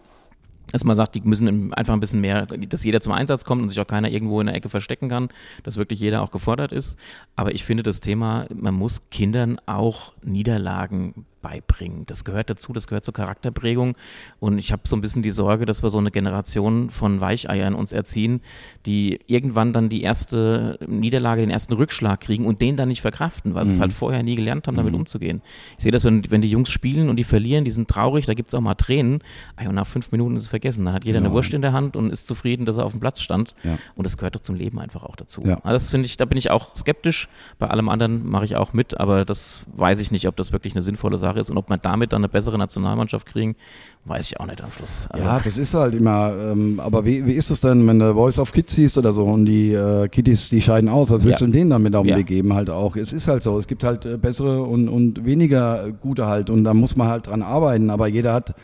dass 0.72 0.85
man 0.85 0.96
sagt, 0.96 1.14
die 1.14 1.20
müssen 1.22 1.72
einfach 1.74 1.94
ein 1.94 2.00
bisschen 2.00 2.20
mehr, 2.20 2.46
dass 2.46 2.85
jeder 2.85 3.00
zum 3.00 3.12
Einsatz 3.12 3.44
kommt 3.44 3.62
und 3.62 3.68
sich 3.68 3.80
auch 3.80 3.87
keiner 3.87 4.11
irgendwo 4.11 4.40
in 4.40 4.46
der 4.46 4.56
Ecke 4.56 4.68
verstecken 4.68 5.09
kann, 5.09 5.28
dass 5.62 5.76
wirklich 5.76 6.00
jeder 6.00 6.22
auch 6.22 6.30
gefordert 6.30 6.72
ist. 6.72 6.96
Aber 7.37 7.52
ich 7.54 7.64
finde 7.64 7.83
das 7.83 8.00
Thema, 8.00 8.46
man 8.54 8.74
muss 8.74 9.09
Kindern 9.11 9.61
auch 9.66 10.12
Niederlagen 10.22 11.26
beibringen. 11.42 12.05
Das 12.07 12.24
gehört 12.24 12.50
dazu, 12.50 12.72
das 12.72 12.87
gehört 12.87 13.05
zur 13.05 13.14
Charakterprägung. 13.14 13.96
Und 14.38 14.59
ich 14.59 14.72
habe 14.72 14.83
so 14.87 14.96
ein 14.96 15.00
bisschen 15.00 15.22
die 15.22 15.31
Sorge, 15.31 15.66
dass 15.66 15.83
wir 15.83 15.90
so 15.90 15.98
eine 15.98 16.11
Generation 16.11 16.90
von 16.90 17.20
Weicheiern 17.20 17.74
uns 17.74 17.92
erziehen, 17.92 18.40
die 18.87 19.20
irgendwann 19.26 19.72
dann 19.72 19.88
die 19.88 20.03
erste 20.03 20.79
Niederlage, 20.87 21.40
den 21.40 21.50
ersten 21.50 21.72
Rückschlag 21.74 22.20
kriegen 22.20 22.46
und 22.46 22.61
den 22.61 22.76
dann 22.76 22.88
nicht 22.88 23.03
verkraften, 23.03 23.55
weil 23.55 23.64
mhm. 23.64 23.68
sie 23.68 23.74
es 23.74 23.81
halt 23.81 23.92
vorher 23.92 24.22
nie 24.22 24.37
gelernt 24.37 24.66
haben, 24.66 24.76
damit 24.76 24.92
mhm. 24.92 25.00
umzugehen. 25.00 25.42
Ich 25.76 25.85
sehe 25.85 25.92
das, 25.92 26.05
wenn, 26.05 26.31
wenn 26.31 26.42
die 26.42 26.50
Jungs 26.50 26.70
spielen 26.70 27.09
und 27.09 27.16
die 27.16 27.24
verlieren, 27.24 27.64
die 27.64 27.70
sind 27.70 27.88
traurig, 27.88 28.26
da 28.26 28.35
gibt 28.35 28.48
es 28.48 28.55
auch 28.55 28.61
mal 28.61 28.74
Tränen. 28.74 29.22
Und 29.66 29.74
nach 29.74 29.87
fünf 29.87 30.12
Minuten 30.12 30.37
ist 30.37 30.42
es 30.42 30.48
vergessen. 30.48 30.85
Da 30.85 30.92
hat 30.92 31.05
jeder 31.05 31.20
ja. 31.20 31.24
eine 31.24 31.33
Wurst 31.33 31.55
in 31.55 31.62
der 31.62 31.72
Hand 31.72 31.96
und 31.96 32.11
ist 32.11 32.26
zufrieden, 32.26 32.66
dass 32.66 32.79
er 32.79 32.85
auf 32.85 32.92
dem 32.92 33.00
Platz 33.00 33.20
stand. 33.20 33.55
Ja. 33.62 33.79
Und 33.94 34.05
das 34.05 34.16
gehört 34.16 34.35
doch 34.35 34.40
zum 34.40 34.57
Leben 34.57 34.79
einfach 34.79 35.03
auch 35.05 35.16
dazu. 35.16 35.42
Ja. 35.44 35.57
Also 35.57 35.72
das 35.72 35.90
finde 35.90 36.07
ich, 36.07 36.16
da 36.16 36.24
bin 36.24 36.38
ich 36.38 36.50
auch 36.50 36.74
skeptisch. 36.76 37.29
Bei 37.59 37.68
allem 37.68 37.88
anderen 37.88 38.29
mache 38.29 38.44
ich 38.44 38.57
auch 38.57 38.72
mit, 38.72 38.98
aber 38.98 39.24
das 39.24 39.64
weiß 39.74 40.00
ich 40.00 40.11
nicht, 40.11 40.26
ob 40.29 40.37
das 40.37 40.53
wirklich 40.53 40.74
eine 40.74 40.83
sinnvolle 40.83 41.18
Sache 41.18 41.30
ist 41.37 41.51
und 41.51 41.57
ob 41.57 41.69
man 41.69 41.79
damit 41.83 42.12
dann 42.12 42.21
eine 42.21 42.29
bessere 42.29 42.59
Nationalmannschaft 42.59 43.27
kriegen, 43.27 43.57
weiß 44.05 44.27
ich 44.27 44.40
auch 44.40 44.47
nicht 44.47 44.62
am 44.62 44.73
Schluss. 44.73 45.07
Also 45.11 45.25
ja, 45.25 45.38
das 45.38 45.59
ist 45.59 45.75
halt 45.75 45.95
immer, 45.95 46.33
ähm, 46.33 46.81
aber 46.81 47.05
wie, 47.05 47.27
wie 47.27 47.33
ist 47.33 47.51
es 47.51 47.61
denn, 47.61 47.87
wenn 47.87 47.99
du 47.99 48.14
Voice 48.14 48.38
of 48.38 48.53
Kids 48.53 48.75
siehst 48.75 48.99
oder 48.99 49.12
so 49.12 49.25
und 49.25 49.47
die 49.47 49.73
äh, 49.73 50.09
Kiddies, 50.09 50.49
die 50.49 50.62
scheiden 50.62 50.88
aus, 50.88 51.11
was 51.11 51.25
willst 51.25 51.40
ja. 51.40 51.47
du 51.47 51.53
denen 51.53 51.71
dann 51.71 51.83
mit 51.83 51.95
auf 51.95 52.05
den 52.05 52.11
ja. 52.11 52.16
Weg 52.19 52.27
geben 52.27 52.55
halt 52.55 52.71
auch? 52.71 52.97
Es 52.97 53.12
ist 53.12 53.29
halt 53.29 53.43
so, 53.43 53.59
es 53.59 53.66
gibt 53.66 53.85
halt 53.85 54.07
äh, 54.07 54.16
bessere 54.16 54.62
und, 54.62 54.88
und 54.88 55.25
weniger 55.25 55.90
gute 56.01 56.27
halt 56.27 56.51
und 56.51 56.64
da 56.64 56.75
muss 56.75 56.97
man 56.97 57.09
halt 57.09 57.27
dran 57.27 57.43
arbeiten, 57.43 57.90
aber 57.90 58.07
jeder 58.09 58.33
hat 58.33 58.55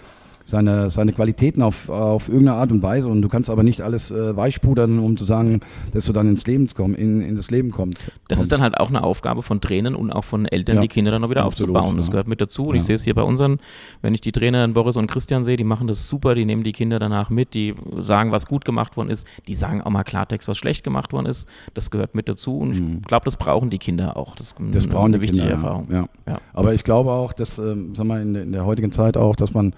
seine, 0.47 0.91
seine 0.91 1.13
Qualitäten 1.13 1.61
auf, 1.61 1.89
auf 1.89 2.29
irgendeine 2.29 2.57
Art 2.57 2.71
und 2.71 2.81
Weise 2.81 3.09
und 3.09 3.21
du 3.21 3.29
kannst 3.29 3.51
aber 3.51 3.65
nicht 3.65 3.81
alles 3.81 4.13
äh, 4.13 4.37
weichpudern, 4.37 5.01
um 5.01 5.17
zu 5.17 5.25
sagen, 5.25 5.61
dass 5.93 6.05
du 6.05 6.13
dann 6.13 6.29
ins 6.29 6.47
Leben 6.47 6.69
komm, 6.75 6.95
in, 6.95 7.21
in 7.21 7.35
das 7.35 7.51
Leben 7.51 7.73
kommst. 7.73 7.99
Das 8.29 8.41
ist 8.41 8.53
dann 8.53 8.61
halt 8.61 8.79
auch 8.79 8.89
eine 8.89 9.03
Aufgabe 9.03 9.43
von 9.43 9.61
Trainern 9.61 9.97
und 9.97 10.13
auch 10.13 10.25
von 10.25 10.47
Eltern, 10.47 10.77
ja, 10.77 10.83
die 10.83 10.89
Kinder 10.89 11.11
dann 11.11 11.23
noch 11.23 11.31
wieder 11.31 11.45
absolut, 11.45 11.75
aufzubauen. 11.75 11.97
Das 11.97 12.07
ja. 12.07 12.13
gehört 12.13 12.29
mit 12.29 12.41
dazu. 12.41 12.67
Und 12.67 12.77
ja. 12.77 12.77
ich 12.77 12.85
sehe 12.85 12.95
es 12.95 13.03
hier 13.03 13.15
bei 13.15 13.23
unseren, 13.23 13.59
wenn 14.03 14.15
ich 14.15 14.21
die 14.21 14.31
Trainer 14.31 14.67
Boris 14.69 14.97
und 14.97 15.09
Christian 15.09 15.43
sehe, 15.43 15.57
die 15.57 15.65
machen 15.65 15.89
das 15.89 16.07
super, 16.07 16.37
die 16.37 16.45
nehmen 16.45 16.63
die 16.63 16.73
Kinder 16.73 17.01
danach 17.01 17.29
mit, 17.29 17.53
die 17.55 17.75
sagen, 17.99 18.31
was 18.31 18.47
gut 18.47 18.65
gemacht 18.65 18.97
worden 18.97 19.11
ist, 19.11 19.27
die 19.49 19.55
sagen 19.55 19.83
auch 19.83 19.91
mal 19.91 20.05
Klartext, 20.05 20.47
was 20.47 20.57
schlecht 20.57 20.85
gemacht 20.85 21.13
worden 21.13 21.27
ist. 21.27 21.49
Das 21.75 21.91
gehört 21.91 22.15
mit 22.15 22.29
dazu 22.29 22.59
und 22.59 22.81
mhm. 22.81 22.99
ich 23.01 23.09
glaube, 23.09 23.25
das 23.25 23.37
brauchen 23.37 23.69
die 23.71 23.79
Kinder 23.79 24.17
auch. 24.17 24.37
Das, 24.37 24.55
das 24.71 24.87
brauchen 24.87 25.13
eine 25.13 25.21
wichtige 25.21 25.43
Kinder, 25.43 25.57
Erfahrung. 25.57 25.89
Ja. 25.91 26.07
Aber 26.53 26.73
ich 26.73 26.85
glaube 26.85 27.11
auch, 27.11 27.33
dass, 27.33 27.59
ähm, 27.59 27.95
sag 27.97 28.07
mal, 28.07 28.23
in 28.23 28.35
der, 28.35 28.43
in 28.45 28.53
der 28.53 28.65
heutigen 28.65 28.93
Zeit 28.93 29.17
auch, 29.17 29.35
dass 29.35 29.53
man 29.53 29.75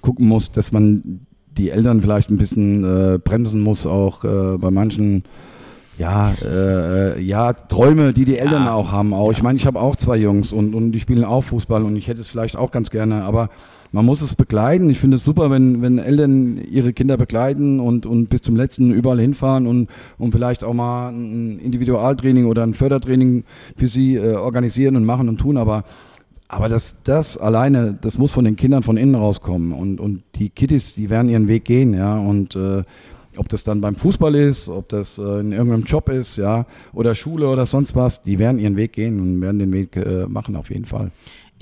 gucken 0.00 0.26
muss, 0.26 0.50
dass 0.50 0.72
man 0.72 1.26
die 1.56 1.70
Eltern 1.70 2.00
vielleicht 2.00 2.30
ein 2.30 2.38
bisschen 2.38 2.84
äh, 2.84 3.18
bremsen 3.18 3.60
muss, 3.60 3.86
auch 3.86 4.24
äh, 4.24 4.58
bei 4.58 4.70
manchen 4.70 5.24
ja, 5.98 6.32
äh, 6.42 7.20
ja, 7.22 7.52
Träume, 7.52 8.12
die 8.12 8.24
die 8.24 8.38
Eltern 8.38 8.64
ja. 8.64 8.74
auch 8.74 8.92
haben. 8.92 9.12
Auch. 9.12 9.30
Ich 9.30 9.42
meine, 9.42 9.58
ich 9.58 9.66
habe 9.66 9.80
auch 9.80 9.94
zwei 9.96 10.16
Jungs 10.16 10.52
und, 10.52 10.74
und 10.74 10.92
die 10.92 11.00
spielen 11.00 11.24
auch 11.24 11.42
Fußball 11.42 11.84
und 11.84 11.96
ich 11.96 12.08
hätte 12.08 12.20
es 12.20 12.26
vielleicht 12.26 12.56
auch 12.56 12.70
ganz 12.70 12.90
gerne, 12.90 13.24
aber 13.24 13.50
man 13.92 14.06
muss 14.06 14.22
es 14.22 14.34
begleiten. 14.34 14.88
Ich 14.88 14.98
finde 14.98 15.18
es 15.18 15.24
super, 15.24 15.50
wenn, 15.50 15.82
wenn 15.82 15.98
Eltern 15.98 16.56
ihre 16.56 16.94
Kinder 16.94 17.18
begleiten 17.18 17.78
und, 17.78 18.06
und 18.06 18.30
bis 18.30 18.40
zum 18.40 18.56
letzten 18.56 18.90
überall 18.90 19.20
hinfahren 19.20 19.66
und, 19.66 19.90
und 20.18 20.32
vielleicht 20.32 20.64
auch 20.64 20.72
mal 20.72 21.10
ein 21.10 21.58
Individualtraining 21.58 22.46
oder 22.46 22.62
ein 22.62 22.72
Fördertraining 22.72 23.44
für 23.76 23.88
sie 23.88 24.16
äh, 24.16 24.34
organisieren 24.34 24.96
und 24.96 25.04
machen 25.04 25.28
und 25.28 25.38
tun, 25.38 25.58
aber 25.58 25.84
aber 26.52 26.68
das, 26.68 26.96
das 27.02 27.38
alleine, 27.38 27.98
das 27.98 28.18
muss 28.18 28.30
von 28.30 28.44
den 28.44 28.56
Kindern 28.56 28.82
von 28.82 28.98
innen 28.98 29.14
rauskommen. 29.14 29.72
Und, 29.72 29.98
und 29.98 30.22
die 30.34 30.50
Kitties, 30.50 30.92
die 30.92 31.08
werden 31.08 31.30
ihren 31.30 31.48
Weg 31.48 31.64
gehen, 31.64 31.94
ja. 31.94 32.18
Und 32.18 32.54
äh, 32.56 32.82
ob 33.38 33.48
das 33.48 33.64
dann 33.64 33.80
beim 33.80 33.96
Fußball 33.96 34.34
ist, 34.34 34.68
ob 34.68 34.86
das 34.90 35.16
äh, 35.16 35.40
in 35.40 35.52
irgendeinem 35.52 35.84
Job 35.84 36.10
ist, 36.10 36.36
ja, 36.36 36.66
oder 36.92 37.14
Schule 37.14 37.48
oder 37.48 37.64
sonst 37.64 37.96
was, 37.96 38.22
die 38.22 38.38
werden 38.38 38.58
ihren 38.58 38.76
Weg 38.76 38.92
gehen 38.92 39.18
und 39.18 39.40
werden 39.40 39.60
den 39.60 39.72
Weg 39.72 39.96
äh, 39.96 40.26
machen 40.26 40.54
auf 40.54 40.68
jeden 40.68 40.84
Fall. 40.84 41.10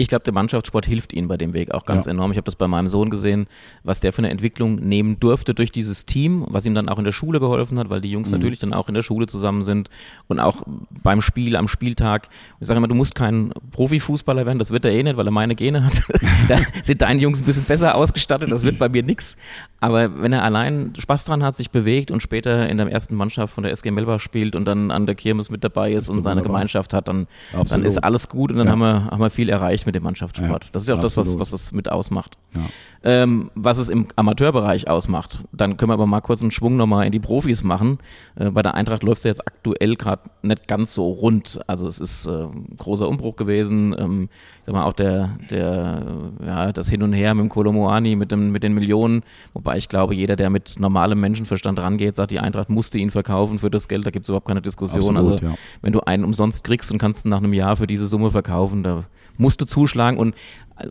Ich 0.00 0.08
glaube, 0.08 0.24
der 0.24 0.32
Mannschaftssport 0.32 0.86
hilft 0.86 1.12
ihnen 1.12 1.28
bei 1.28 1.36
dem 1.36 1.52
Weg 1.52 1.72
auch 1.72 1.84
ganz 1.84 2.06
ja. 2.06 2.12
enorm. 2.12 2.30
Ich 2.30 2.38
habe 2.38 2.46
das 2.46 2.56
bei 2.56 2.66
meinem 2.66 2.88
Sohn 2.88 3.10
gesehen, 3.10 3.46
was 3.84 4.00
der 4.00 4.14
für 4.14 4.20
eine 4.20 4.30
Entwicklung 4.30 4.76
nehmen 4.76 5.20
durfte 5.20 5.52
durch 5.52 5.72
dieses 5.72 6.06
Team, 6.06 6.46
was 6.48 6.64
ihm 6.64 6.74
dann 6.74 6.88
auch 6.88 6.98
in 6.98 7.04
der 7.04 7.12
Schule 7.12 7.38
geholfen 7.38 7.78
hat, 7.78 7.90
weil 7.90 8.00
die 8.00 8.10
Jungs 8.10 8.28
mhm. 8.28 8.38
natürlich 8.38 8.58
dann 8.58 8.72
auch 8.72 8.88
in 8.88 8.94
der 8.94 9.02
Schule 9.02 9.26
zusammen 9.26 9.62
sind 9.62 9.90
und 10.26 10.40
auch 10.40 10.62
beim 11.02 11.20
Spiel, 11.20 11.54
am 11.54 11.68
Spieltag. 11.68 12.30
Ich 12.60 12.66
sage 12.66 12.78
immer, 12.78 12.88
du 12.88 12.94
musst 12.94 13.14
kein 13.14 13.52
Profifußballer 13.72 14.46
werden, 14.46 14.58
das 14.58 14.70
wird 14.70 14.86
er 14.86 14.92
eh 14.92 15.02
nicht, 15.02 15.18
weil 15.18 15.28
er 15.28 15.32
meine 15.32 15.54
Gene 15.54 15.84
hat. 15.84 16.02
da 16.48 16.56
sind 16.82 17.02
deine 17.02 17.20
Jungs 17.20 17.40
ein 17.40 17.44
bisschen 17.44 17.64
besser 17.64 17.94
ausgestattet, 17.94 18.50
das 18.50 18.62
wird 18.62 18.78
bei 18.78 18.88
mir 18.88 19.02
nichts. 19.02 19.36
Aber 19.80 20.22
wenn 20.22 20.32
er 20.32 20.44
allein 20.44 20.94
Spaß 20.98 21.26
dran 21.26 21.42
hat, 21.42 21.56
sich 21.56 21.70
bewegt 21.70 22.10
und 22.10 22.22
später 22.22 22.70
in 22.70 22.78
der 22.78 22.90
ersten 22.90 23.16
Mannschaft 23.16 23.52
von 23.52 23.64
der 23.64 23.72
SG 23.72 23.90
Melbach 23.90 24.20
spielt 24.20 24.56
und 24.56 24.64
dann 24.64 24.90
an 24.90 25.04
der 25.04 25.14
Kirmes 25.14 25.50
mit 25.50 25.62
dabei 25.62 25.92
ist 25.92 26.08
und 26.08 26.22
seine 26.22 26.42
Gemeinschaft 26.42 26.94
hat, 26.94 27.08
dann, 27.08 27.26
dann 27.68 27.84
ist 27.84 27.98
alles 28.02 28.30
gut 28.30 28.50
und 28.50 28.56
dann 28.56 28.66
ja. 28.66 28.72
haben, 28.72 28.80
wir, 28.80 29.06
haben 29.10 29.20
wir 29.20 29.30
viel 29.30 29.50
erreicht 29.50 29.89
mit 29.90 29.96
dem 29.96 30.04
Mannschaftssport. 30.04 30.64
Ja, 30.64 30.70
das 30.72 30.82
ist 30.82 30.88
ja 30.88 30.94
auch 30.94 31.02
absolut. 31.02 31.26
das, 31.26 31.34
was, 31.34 31.38
was 31.40 31.50
das 31.50 31.72
mit 31.72 31.90
ausmacht. 31.90 32.38
Ja. 32.54 32.60
Ähm, 33.02 33.50
was 33.54 33.78
es 33.78 33.88
im 33.88 34.08
Amateurbereich 34.16 34.86
ausmacht. 34.86 35.42
Dann 35.52 35.78
können 35.78 35.88
wir 35.88 35.94
aber 35.94 36.06
mal 36.06 36.20
kurz 36.20 36.42
einen 36.42 36.50
Schwung 36.50 36.76
nochmal 36.76 37.06
in 37.06 37.12
die 37.12 37.18
Profis 37.18 37.64
machen. 37.64 37.98
Äh, 38.36 38.50
bei 38.50 38.62
der 38.62 38.74
Eintracht 38.74 39.02
läuft 39.02 39.18
es 39.18 39.24
jetzt 39.24 39.46
aktuell 39.46 39.96
gerade 39.96 40.24
nicht 40.42 40.68
ganz 40.68 40.94
so 40.94 41.08
rund. 41.08 41.60
Also 41.66 41.86
es 41.86 41.98
ist 41.98 42.26
äh, 42.26 42.30
ein 42.30 42.76
großer 42.76 43.08
Umbruch 43.08 43.36
gewesen. 43.36 43.96
Ähm, 43.98 44.28
ich 44.60 44.66
sag 44.66 44.74
mal, 44.74 44.84
auch 44.84 44.92
der, 44.92 45.30
der, 45.50 46.02
ja, 46.44 46.72
das 46.72 46.90
Hin 46.90 47.02
und 47.02 47.14
Her 47.14 47.34
mit 47.34 47.44
dem 47.44 47.48
Kolomoani, 47.48 48.16
mit, 48.16 48.32
dem, 48.32 48.52
mit 48.52 48.62
den 48.62 48.74
Millionen, 48.74 49.22
wobei 49.54 49.78
ich 49.78 49.88
glaube, 49.88 50.14
jeder, 50.14 50.36
der 50.36 50.50
mit 50.50 50.78
normalem 50.78 51.20
Menschenverstand 51.20 51.78
rangeht, 51.78 52.16
sagt, 52.16 52.30
die 52.32 52.40
Eintracht 52.40 52.68
musste 52.68 52.98
ihn 52.98 53.10
verkaufen 53.10 53.58
für 53.58 53.70
das 53.70 53.88
Geld, 53.88 54.06
da 54.06 54.10
gibt 54.10 54.24
es 54.24 54.28
überhaupt 54.28 54.46
keine 54.46 54.60
Diskussion. 54.60 55.16
Absolut, 55.16 55.42
also 55.42 55.52
ja. 55.52 55.58
wenn 55.80 55.94
du 55.94 56.00
einen 56.00 56.24
umsonst 56.24 56.64
kriegst 56.64 56.92
und 56.92 56.98
kannst 56.98 57.24
ihn 57.24 57.30
nach 57.30 57.38
einem 57.38 57.54
Jahr 57.54 57.76
für 57.76 57.86
diese 57.86 58.06
Summe 58.06 58.30
verkaufen, 58.30 58.82
da 58.82 59.04
musst 59.38 59.60
du 59.60 59.64
zuschlagen 59.64 60.18
und 60.18 60.34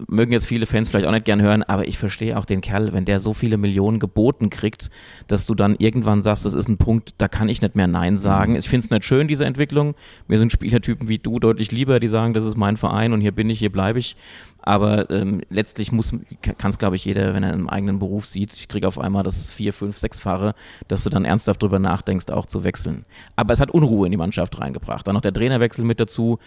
mögen 0.08 0.32
jetzt 0.32 0.46
viele 0.46 0.66
Fans 0.66 0.90
vielleicht 0.90 1.08
auch 1.08 1.12
nicht 1.12 1.26
gern 1.26 1.42
hören, 1.42 1.64
aber 1.64 1.88
ich 1.88 1.98
verstehe 1.98 2.38
auch 2.38 2.46
den 2.46 2.62
Kerl, 2.62 2.94
wenn 2.94 3.06
der 3.06 3.20
so 3.20 3.34
viele 3.34 3.58
Millionen 3.58 4.00
geboten 4.00 4.50
kriegt, 4.50 4.90
dass 5.28 5.46
du 5.46 5.56
dann 5.56 5.76
irgendwann 5.78 6.24
sagst, 6.24 6.46
das 6.46 6.54
ist 6.54 6.68
ein 6.68 6.78
Punkt, 6.78 7.16
da 7.18 7.28
kann 7.28 7.50
ich 7.50 7.62
nicht 7.62 7.76
mehr 7.76 7.88
Nein 7.88 8.18
sagen. 8.18 8.54
Mhm. 8.54 8.60
Ich 8.60 8.70
finde 8.70 8.86
es 8.86 8.90
nicht 8.92 9.06
schön, 9.06 9.28
diese 9.28 9.46
Entwicklung. 9.46 9.96
Mir 10.28 10.40
sind 10.40 10.52
Spielertypen 10.52 11.08
wie 11.08 11.18
du 11.18 11.40
deutlich 11.40 11.72
lieber, 11.72 12.00
die 12.00 12.08
sagen, 12.08 12.34
das 12.34 12.44
ist 12.44 12.58
mein 12.58 12.78
Verein 12.78 13.14
und 13.14 13.22
hier 13.22 13.32
bin 13.32 13.50
ich, 13.50 13.60
hier 13.60 13.72
bleibe 13.72 14.00
ich. 14.00 14.16
Aber 14.62 15.10
ähm, 15.10 15.42
letztlich 15.50 15.92
muss, 15.92 16.14
kann 16.42 16.70
es, 16.70 16.78
glaube 16.78 16.96
ich, 16.96 17.06
jeder, 17.06 17.34
wenn 17.34 17.44
er 17.44 17.54
einen 17.54 17.70
eigenen 17.70 18.00
Beruf 18.00 18.26
sieht, 18.26 18.54
ich 18.54 18.68
kriege 18.68 18.88
auf 18.88 19.00
einmal 19.00 19.24
das 19.24 19.50
vier, 19.50 19.74
fünf, 19.74 19.98
sechsfache, 19.98 20.54
dass 20.88 21.04
du 21.04 21.10
dann 21.10 21.26
ernsthaft 21.26 21.64
drüber 21.64 21.80
nachdenkst, 21.80 22.30
auch 22.30 22.46
zu 22.46 22.64
wechseln. 22.64 23.06
Aber 23.36 23.54
es 23.54 23.62
hat 23.62 23.72
Unruhe 23.72 24.06
in 24.06 24.12
die 24.12 24.18
Mannschaft 24.18 24.60
reingebracht. 24.60 25.08
Dann 25.08 25.16
noch 25.16 25.22
der 25.22 25.34
Trainerwechsel 25.34 25.86
mit 25.86 26.00
dazu 26.00 26.40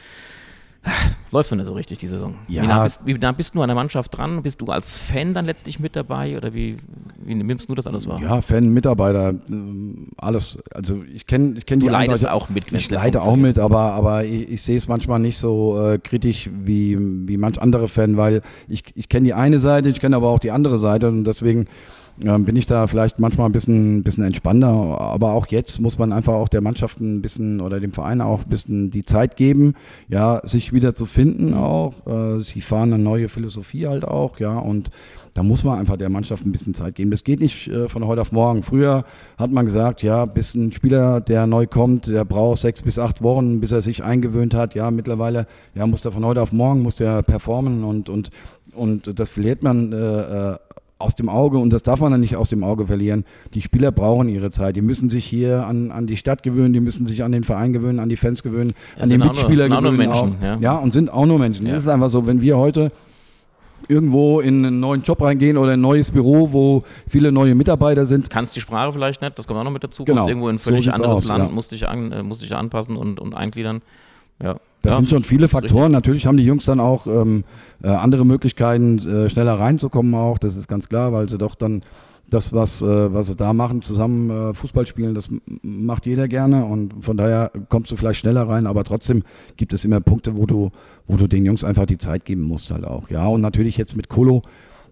läuft 1.30 1.48
so 1.48 1.56
nicht 1.56 1.66
so 1.66 1.72
richtig 1.72 1.98
die 1.98 2.06
Saison. 2.06 2.34
Ja. 2.48 2.62
Wie, 2.62 2.66
nah 2.66 2.82
bist, 2.82 3.00
wie 3.04 3.14
nah 3.14 3.32
bist 3.32 3.54
du 3.54 3.62
an 3.62 3.68
der 3.68 3.74
Mannschaft 3.74 4.16
dran? 4.16 4.42
Bist 4.42 4.60
du 4.60 4.66
als 4.66 4.96
Fan 4.96 5.34
dann 5.34 5.46
letztlich 5.46 5.80
mit 5.80 5.96
dabei 5.96 6.36
oder 6.36 6.54
wie, 6.54 6.76
wie 7.24 7.34
nimmst 7.34 7.68
du 7.68 7.74
das 7.74 7.86
alles 7.86 8.06
wahr? 8.06 8.20
Ja, 8.20 8.40
Fan, 8.42 8.68
Mitarbeiter, 8.68 9.34
ähm, 9.50 10.08
alles. 10.16 10.58
Also 10.74 11.02
ich 11.12 11.26
kenne 11.26 11.54
ich 11.56 11.66
kenn 11.66 11.80
die 11.80 11.86
Du 11.86 11.92
leidest 11.92 12.28
auch 12.28 12.48
mit. 12.48 12.70
Ich 12.72 12.90
leide 12.90 13.22
auch 13.22 13.36
mit, 13.36 13.58
aber, 13.58 13.92
aber 13.92 14.24
ich, 14.24 14.50
ich 14.50 14.62
sehe 14.62 14.76
es 14.76 14.88
manchmal 14.88 15.20
nicht 15.20 15.38
so 15.38 15.80
äh, 15.82 15.98
kritisch 15.98 16.50
wie, 16.52 16.98
wie 16.98 17.36
manch 17.36 17.60
andere 17.60 17.88
Fan, 17.88 18.16
weil 18.16 18.42
ich, 18.68 18.84
ich 18.94 19.08
kenne 19.08 19.24
die 19.24 19.34
eine 19.34 19.58
Seite, 19.58 19.88
ich 19.88 20.00
kenne 20.00 20.16
aber 20.16 20.28
auch 20.28 20.40
die 20.40 20.50
andere 20.50 20.78
Seite 20.78 21.08
und 21.08 21.24
deswegen 21.24 21.66
bin 22.18 22.56
ich 22.56 22.66
da 22.66 22.86
vielleicht 22.86 23.18
manchmal 23.18 23.46
ein 23.46 23.52
bisschen, 23.52 24.02
bisschen 24.02 24.24
entspannter. 24.24 24.68
Aber 24.68 25.32
auch 25.32 25.46
jetzt 25.48 25.80
muss 25.80 25.98
man 25.98 26.12
einfach 26.12 26.34
auch 26.34 26.48
der 26.48 26.60
Mannschaft 26.60 27.00
ein 27.00 27.22
bisschen 27.22 27.60
oder 27.60 27.80
dem 27.80 27.92
Verein 27.92 28.20
auch 28.20 28.44
ein 28.44 28.48
bisschen 28.48 28.90
die 28.90 29.04
Zeit 29.04 29.36
geben, 29.36 29.74
ja, 30.08 30.40
sich 30.44 30.72
wieder 30.72 30.94
zu 30.94 31.06
finden 31.06 31.54
auch. 31.54 32.06
Äh, 32.06 32.40
sie 32.40 32.60
fahren 32.60 32.92
eine 32.92 33.02
neue 33.02 33.28
Philosophie 33.28 33.86
halt 33.86 34.04
auch, 34.04 34.38
ja, 34.38 34.58
und 34.58 34.90
da 35.34 35.42
muss 35.42 35.64
man 35.64 35.78
einfach 35.78 35.96
der 35.96 36.10
Mannschaft 36.10 36.44
ein 36.44 36.52
bisschen 36.52 36.74
Zeit 36.74 36.94
geben. 36.94 37.10
Das 37.10 37.24
geht 37.24 37.40
nicht 37.40 37.68
äh, 37.68 37.88
von 37.88 38.06
heute 38.06 38.20
auf 38.20 38.32
morgen. 38.32 38.62
Früher 38.62 39.04
hat 39.38 39.50
man 39.50 39.64
gesagt, 39.64 40.02
ja, 40.02 40.26
bis 40.26 40.54
ein 40.54 40.72
Spieler, 40.72 41.22
der 41.22 41.46
neu 41.46 41.66
kommt, 41.66 42.06
der 42.06 42.26
braucht 42.26 42.60
sechs 42.60 42.82
bis 42.82 42.98
acht 42.98 43.22
Wochen, 43.22 43.60
bis 43.60 43.72
er 43.72 43.80
sich 43.80 44.04
eingewöhnt 44.04 44.52
hat. 44.52 44.74
Ja, 44.74 44.90
mittlerweile, 44.90 45.46
ja, 45.74 45.86
muss 45.86 46.02
der 46.02 46.12
von 46.12 46.24
heute 46.24 46.42
auf 46.42 46.52
morgen, 46.52 46.82
muss 46.82 46.96
der 46.96 47.22
performen 47.22 47.82
und, 47.82 48.10
und, 48.10 48.30
und 48.74 49.18
das 49.18 49.30
verliert 49.30 49.62
man 49.62 49.92
äh, 49.92 49.96
äh 50.52 50.58
aus 51.02 51.14
dem 51.14 51.28
Auge, 51.28 51.58
und 51.58 51.72
das 51.72 51.82
darf 51.82 52.00
man 52.00 52.12
dann 52.12 52.20
nicht 52.20 52.36
aus 52.36 52.50
dem 52.50 52.64
Auge 52.64 52.86
verlieren, 52.86 53.24
die 53.54 53.62
Spieler 53.62 53.92
brauchen 53.92 54.28
ihre 54.28 54.50
Zeit. 54.50 54.76
Die 54.76 54.82
müssen 54.82 55.08
sich 55.08 55.24
hier 55.24 55.66
an, 55.66 55.90
an 55.90 56.06
die 56.06 56.16
Stadt 56.16 56.42
gewöhnen, 56.42 56.72
die 56.72 56.80
müssen 56.80 57.06
sich 57.06 57.24
an 57.24 57.32
den 57.32 57.44
Verein 57.44 57.72
gewöhnen, 57.72 57.98
an 57.98 58.08
die 58.08 58.16
Fans 58.16 58.42
gewöhnen, 58.42 58.72
ja, 58.96 59.02
an 59.02 59.10
die 59.10 59.18
Mitspieler 59.18 59.68
nur, 59.68 59.78
gewöhnen. 59.78 59.96
Menschen, 59.96 60.36
auch. 60.38 60.42
Ja. 60.42 60.56
ja. 60.58 60.76
und 60.76 60.92
sind 60.92 61.12
auch 61.12 61.26
nur 61.26 61.38
Menschen. 61.38 61.66
Ja. 61.66 61.74
Das 61.74 61.82
ist 61.82 61.88
einfach 61.88 62.08
so, 62.08 62.26
wenn 62.26 62.40
wir 62.40 62.56
heute 62.56 62.92
irgendwo 63.88 64.40
in 64.40 64.64
einen 64.64 64.80
neuen 64.80 65.02
Job 65.02 65.20
reingehen 65.22 65.56
oder 65.56 65.72
ein 65.72 65.80
neues 65.80 66.10
Büro, 66.10 66.52
wo 66.52 66.84
viele 67.08 67.32
neue 67.32 67.54
Mitarbeiter 67.54 68.06
sind. 68.06 68.30
Kannst 68.30 68.56
die 68.56 68.60
Sprache 68.60 68.92
vielleicht 68.92 69.22
nicht, 69.22 69.38
das 69.38 69.46
kommt 69.46 69.60
auch 69.60 69.64
noch 69.64 69.70
mit 69.70 69.84
dazu. 69.84 70.04
Genau. 70.04 70.18
Kommst 70.18 70.28
irgendwo 70.28 70.48
in 70.48 70.56
ein 70.56 70.58
völlig 70.58 70.84
so 70.84 70.92
anderes 70.92 71.18
aus, 71.18 71.24
Land, 71.26 71.44
ja. 71.48 71.50
musst, 71.50 71.72
dich 71.72 71.88
an, 71.88 72.12
äh, 72.12 72.22
musst 72.22 72.42
dich 72.42 72.54
anpassen 72.54 72.96
und, 72.96 73.20
und 73.20 73.34
eingliedern. 73.34 73.82
Ja. 74.42 74.56
Das 74.82 74.94
ja, 74.94 74.96
sind 74.96 75.08
schon 75.08 75.24
viele 75.24 75.48
Faktoren. 75.48 75.92
Natürlich 75.92 76.26
haben 76.26 76.36
die 76.36 76.44
Jungs 76.44 76.64
dann 76.64 76.80
auch 76.80 77.06
ähm, 77.06 77.44
äh, 77.82 77.88
andere 77.88 78.26
Möglichkeiten, 78.26 78.98
äh, 78.98 79.28
schneller 79.30 79.58
reinzukommen 79.58 80.14
auch. 80.14 80.38
Das 80.38 80.56
ist 80.56 80.66
ganz 80.66 80.88
klar, 80.88 81.12
weil 81.12 81.28
sie 81.28 81.38
doch 81.38 81.54
dann 81.54 81.82
das, 82.28 82.52
was, 82.52 82.82
äh, 82.82 83.14
was 83.14 83.26
sie 83.26 83.36
da 83.36 83.52
machen, 83.52 83.82
zusammen 83.82 84.30
äh, 84.30 84.54
Fußball 84.54 84.86
spielen, 84.86 85.14
das 85.14 85.28
macht 85.62 86.06
jeder 86.06 86.28
gerne 86.28 86.64
und 86.64 87.04
von 87.04 87.16
daher 87.16 87.52
kommst 87.68 87.90
du 87.90 87.96
vielleicht 87.96 88.20
schneller 88.20 88.48
rein, 88.48 88.66
aber 88.66 88.84
trotzdem 88.84 89.22
gibt 89.56 89.72
es 89.72 89.84
immer 89.84 90.00
Punkte, 90.00 90.36
wo 90.36 90.46
du, 90.46 90.70
wo 91.06 91.16
du 91.16 91.26
den 91.26 91.44
Jungs 91.44 91.62
einfach 91.62 91.86
die 91.86 91.98
Zeit 91.98 92.24
geben 92.24 92.42
musst 92.42 92.70
halt 92.70 92.84
auch. 92.84 93.10
Ja, 93.10 93.26
und 93.26 93.40
natürlich 93.40 93.76
jetzt 93.76 93.96
mit 93.96 94.08
Kolo, 94.08 94.42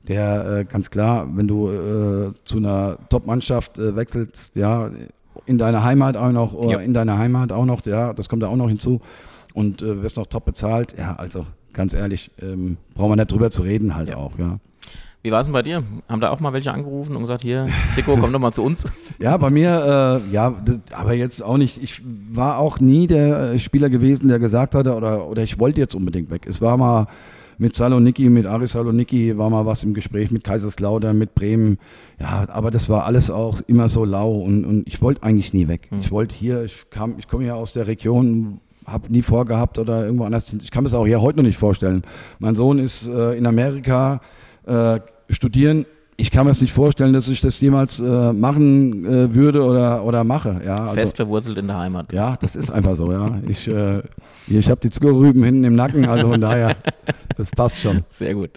der 0.06 0.58
äh, 0.58 0.64
ganz 0.64 0.90
klar, 0.90 1.28
wenn 1.34 1.48
du 1.48 1.68
äh, 1.68 2.32
zu 2.44 2.58
einer 2.58 2.98
Top-Mannschaft 3.08 3.78
äh, 3.78 3.96
wechselst, 3.96 4.56
ja, 4.56 4.90
in 5.46 5.58
deiner 5.58 5.82
Heimat 5.82 6.16
auch 6.16 6.32
noch, 6.32 6.52
oder 6.52 6.72
ja. 6.72 6.78
in 6.78 6.94
deiner 6.94 7.16
Heimat 7.16 7.52
auch 7.52 7.64
noch, 7.64 7.84
ja, 7.86 8.12
das 8.12 8.28
kommt 8.28 8.42
da 8.42 8.48
auch 8.48 8.56
noch 8.56 8.68
hinzu 8.68 9.00
und 9.54 9.82
äh, 9.82 10.02
wirst 10.02 10.16
noch 10.16 10.26
top 10.26 10.44
bezahlt. 10.44 10.94
Ja, 10.98 11.16
also 11.16 11.46
ganz 11.72 11.94
ehrlich, 11.94 12.30
ähm, 12.40 12.76
brauchen 12.94 13.12
wir 13.12 13.16
nicht 13.16 13.32
drüber 13.32 13.50
zu 13.50 13.62
reden 13.62 13.94
halt 13.94 14.10
ja. 14.10 14.16
auch, 14.16 14.38
ja. 14.38 14.58
Wie 15.22 15.30
war 15.30 15.40
es 15.40 15.46
denn 15.46 15.52
bei 15.52 15.62
dir? 15.62 15.84
Haben 16.08 16.22
da 16.22 16.30
auch 16.30 16.40
mal 16.40 16.54
welche 16.54 16.72
angerufen 16.72 17.14
und 17.14 17.22
gesagt, 17.22 17.42
hier, 17.42 17.68
Zico, 17.90 18.16
komm 18.16 18.32
doch 18.32 18.38
mal 18.38 18.52
zu 18.52 18.62
uns? 18.62 18.84
Ja, 19.18 19.36
bei 19.36 19.50
mir, 19.50 20.22
äh, 20.26 20.32
ja, 20.32 20.54
aber 20.94 21.12
jetzt 21.12 21.42
auch 21.42 21.58
nicht. 21.58 21.82
Ich 21.82 22.00
war 22.32 22.58
auch 22.58 22.80
nie 22.80 23.06
der 23.06 23.52
äh, 23.52 23.58
Spieler 23.58 23.90
gewesen, 23.90 24.28
der 24.28 24.38
gesagt 24.38 24.74
hatte, 24.74 24.94
oder, 24.94 25.28
oder 25.28 25.42
ich 25.42 25.58
wollte 25.58 25.78
jetzt 25.78 25.94
unbedingt 25.94 26.30
weg. 26.30 26.46
Es 26.46 26.62
war 26.62 26.78
mal 26.78 27.06
mit 27.58 27.76
Saloniki, 27.76 28.30
mit 28.30 28.46
Aris 28.46 28.72
Saloniki 28.72 29.36
war 29.36 29.50
mal 29.50 29.66
was 29.66 29.84
im 29.84 29.92
Gespräch, 29.92 30.30
mit 30.30 30.42
Kaiserslautern, 30.42 31.18
mit 31.18 31.34
Bremen. 31.34 31.78
Ja, 32.18 32.46
aber 32.48 32.70
das 32.70 32.88
war 32.88 33.04
alles 33.04 33.30
auch 33.30 33.60
immer 33.66 33.90
so 33.90 34.06
lau 34.06 34.30
und, 34.30 34.64
und 34.64 34.88
ich 34.88 35.02
wollte 35.02 35.22
eigentlich 35.22 35.52
nie 35.52 35.68
weg. 35.68 35.88
Hm. 35.90 35.98
Ich 35.98 36.10
wollte 36.10 36.34
hier, 36.34 36.64
ich 36.64 36.88
kam, 36.88 37.18
ich 37.18 37.28
komme 37.28 37.44
ja 37.44 37.54
aus 37.54 37.74
der 37.74 37.86
Region, 37.86 38.60
habe 38.90 39.12
nie 39.12 39.22
vorgehabt 39.22 39.78
oder 39.78 40.04
irgendwo 40.04 40.24
anders. 40.24 40.52
Ich 40.52 40.70
kann 40.70 40.82
mir 40.82 40.90
das 40.90 40.98
auch 40.98 41.06
hier 41.06 41.22
heute 41.22 41.38
noch 41.38 41.46
nicht 41.46 41.58
vorstellen. 41.58 42.02
Mein 42.38 42.54
Sohn 42.54 42.78
ist 42.78 43.08
äh, 43.08 43.32
in 43.32 43.46
Amerika 43.46 44.20
äh, 44.66 45.00
studieren. 45.28 45.86
Ich 46.20 46.30
kann 46.30 46.44
mir 46.44 46.50
das 46.50 46.60
nicht 46.60 46.74
vorstellen, 46.74 47.14
dass 47.14 47.28
ich 47.30 47.40
das 47.40 47.58
jemals 47.60 47.98
äh, 47.98 48.32
machen 48.32 49.06
äh, 49.06 49.34
würde 49.34 49.64
oder, 49.64 50.04
oder 50.04 50.22
mache. 50.22 50.60
Ja, 50.64 50.82
also, 50.82 50.94
Fest 50.94 51.16
verwurzelt 51.16 51.56
in 51.56 51.66
der 51.66 51.78
Heimat. 51.78 52.12
Ja, 52.12 52.36
das 52.36 52.56
ist 52.56 52.70
einfach 52.70 52.94
so. 52.94 53.10
Ja, 53.10 53.40
ich, 53.48 53.66
äh, 53.68 54.02
ich 54.46 54.68
habe 54.68 54.80
die 54.82 54.90
Zuckerrüben 54.90 55.42
hinten 55.42 55.64
im 55.64 55.74
Nacken, 55.74 56.04
also 56.04 56.28
von 56.28 56.40
daher, 56.40 56.76
das 57.38 57.50
passt 57.50 57.80
schon. 57.80 58.02
Sehr 58.08 58.34
gut. 58.34 58.50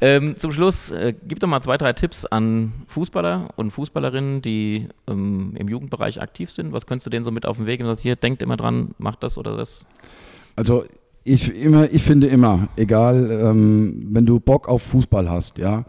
Ähm, 0.00 0.36
zum 0.36 0.52
Schluss, 0.52 0.90
äh, 0.90 1.12
gib 1.28 1.38
doch 1.40 1.48
mal 1.48 1.60
zwei, 1.60 1.76
drei 1.76 1.92
Tipps 1.92 2.24
an 2.24 2.72
Fußballer 2.86 3.50
und 3.56 3.72
Fußballerinnen, 3.72 4.40
die 4.40 4.88
ähm, 5.06 5.52
im 5.56 5.68
Jugendbereich 5.68 6.22
aktiv 6.22 6.50
sind. 6.50 6.72
Was 6.72 6.86
könntest 6.86 7.06
du 7.06 7.10
denen 7.10 7.24
so 7.24 7.30
mit 7.30 7.44
auf 7.44 7.58
den 7.58 7.66
Weg 7.66 7.80
geben? 7.80 7.94
Hier, 7.94 8.16
denkt 8.16 8.40
immer 8.40 8.56
dran, 8.56 8.94
macht 8.96 9.22
das 9.22 9.36
oder 9.36 9.54
das. 9.54 9.84
Also 10.56 10.84
ich, 11.24 11.54
immer, 11.54 11.92
ich 11.92 12.02
finde 12.02 12.28
immer, 12.28 12.68
egal, 12.76 13.30
ähm, 13.30 14.08
wenn 14.10 14.24
du 14.24 14.40
Bock 14.40 14.66
auf 14.66 14.82
Fußball 14.82 15.30
hast, 15.30 15.58
ja, 15.58 15.84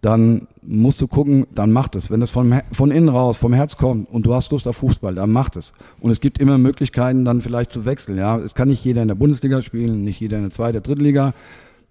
dann 0.00 0.46
musst 0.62 1.00
du 1.00 1.08
gucken, 1.08 1.46
dann 1.54 1.72
macht 1.72 1.96
es. 1.96 2.10
Wenn 2.10 2.20
das 2.20 2.30
von, 2.30 2.60
von 2.72 2.90
innen 2.90 3.08
raus, 3.08 3.36
vom 3.36 3.52
Herz 3.52 3.76
kommt 3.76 4.08
und 4.10 4.26
du 4.26 4.34
hast 4.34 4.52
Lust 4.52 4.68
auf 4.68 4.76
Fußball, 4.76 5.14
dann 5.14 5.32
macht 5.32 5.56
es. 5.56 5.72
Und 6.00 6.10
es 6.10 6.20
gibt 6.20 6.38
immer 6.38 6.58
Möglichkeiten, 6.58 7.24
dann 7.24 7.42
vielleicht 7.42 7.72
zu 7.72 7.84
wechseln. 7.84 8.16
Ja, 8.16 8.36
es 8.38 8.54
kann 8.54 8.68
nicht 8.68 8.84
jeder 8.84 9.02
in 9.02 9.08
der 9.08 9.14
Bundesliga 9.14 9.62
spielen, 9.62 10.04
nicht 10.04 10.20
jeder 10.20 10.36
in 10.36 10.44
der 10.44 10.52
zweiten, 10.52 10.82
dritten 10.82 11.02
Liga. 11.02 11.34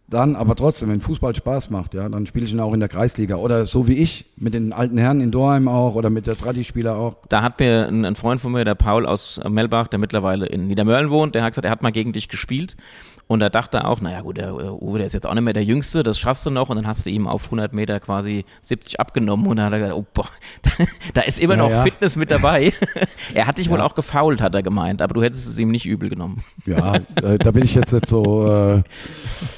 Dann 0.09 0.37
aber 0.37 0.55
trotzdem, 0.55 0.87
wenn 0.87 1.01
Fußball 1.01 1.35
Spaß 1.35 1.69
macht, 1.69 1.93
ja, 1.93 2.07
dann 2.07 2.25
spiele 2.25 2.45
ich 2.45 2.53
ihn 2.53 2.61
auch 2.61 2.73
in 2.73 2.79
der 2.79 2.87
Kreisliga. 2.87 3.35
Oder 3.35 3.65
so 3.65 3.87
wie 3.87 3.97
ich, 3.97 4.23
mit 4.37 4.53
den 4.53 4.71
alten 4.71 4.97
Herren 4.97 5.19
in 5.19 5.31
Dorheim 5.31 5.67
auch 5.67 5.95
oder 5.95 6.09
mit 6.09 6.27
der 6.27 6.37
Tradi-Spieler 6.37 6.95
auch. 6.95 7.17
Da 7.27 7.41
hat 7.41 7.59
mir 7.59 7.89
ein, 7.89 8.15
Freund 8.15 8.39
von 8.39 8.53
mir, 8.53 8.63
der 8.63 8.75
Paul 8.75 9.05
aus 9.05 9.41
Melbach, 9.49 9.87
der 9.87 9.99
mittlerweile 9.99 10.45
in 10.45 10.67
Niedermörlen 10.67 11.09
wohnt, 11.09 11.35
der 11.35 11.43
hat 11.43 11.51
gesagt, 11.51 11.65
er 11.65 11.71
hat 11.71 11.81
mal 11.81 11.91
gegen 11.91 12.13
dich 12.13 12.29
gespielt. 12.29 12.77
Und 13.27 13.41
da 13.41 13.49
dachte 13.49 13.79
er 13.79 13.87
auch, 13.89 13.99
naja 13.99 14.21
gut, 14.21 14.37
der 14.37 14.53
Uwe, 14.55 14.99
der 14.99 15.07
ist 15.07 15.13
jetzt 15.13 15.27
auch 15.27 15.33
nicht 15.33 15.43
mehr 15.43 15.53
der 15.53 15.63
Jüngste, 15.63 16.01
das 16.01 16.17
schaffst 16.17 16.45
du 16.45 16.49
noch. 16.49 16.69
Und 16.69 16.77
dann 16.77 16.87
hast 16.87 17.05
du 17.05 17.09
ihm 17.09 17.27
auf 17.27 17.45
100 17.45 17.73
Meter 17.73 17.99
quasi 17.99 18.45
70 18.61 18.99
abgenommen. 18.99 19.47
Und 19.47 19.57
dann 19.57 19.65
hat 19.65 19.73
er 19.73 19.79
gesagt, 19.79 19.95
oh 19.97 20.05
boah, 20.13 20.29
da 21.13 21.21
ist 21.21 21.39
immer 21.39 21.55
ja, 21.55 21.63
noch 21.63 21.69
ja. 21.69 21.83
Fitness 21.83 22.15
mit 22.15 22.31
dabei. 22.31 22.71
er 23.33 23.47
hat 23.47 23.57
dich 23.57 23.65
ja. 23.65 23.71
wohl 23.71 23.81
auch 23.81 23.95
gefault, 23.95 24.41
hat 24.41 24.55
er 24.55 24.63
gemeint. 24.63 25.01
Aber 25.01 25.13
du 25.13 25.21
hättest 25.21 25.47
es 25.47 25.59
ihm 25.59 25.71
nicht 25.71 25.85
übel 25.85 26.09
genommen. 26.09 26.43
Ja, 26.65 26.95
äh, 27.21 27.37
da 27.37 27.51
bin 27.51 27.63
ich 27.63 27.75
jetzt 27.75 27.91
nicht 27.91 28.07
so, 28.07 28.47
äh, 28.49 28.83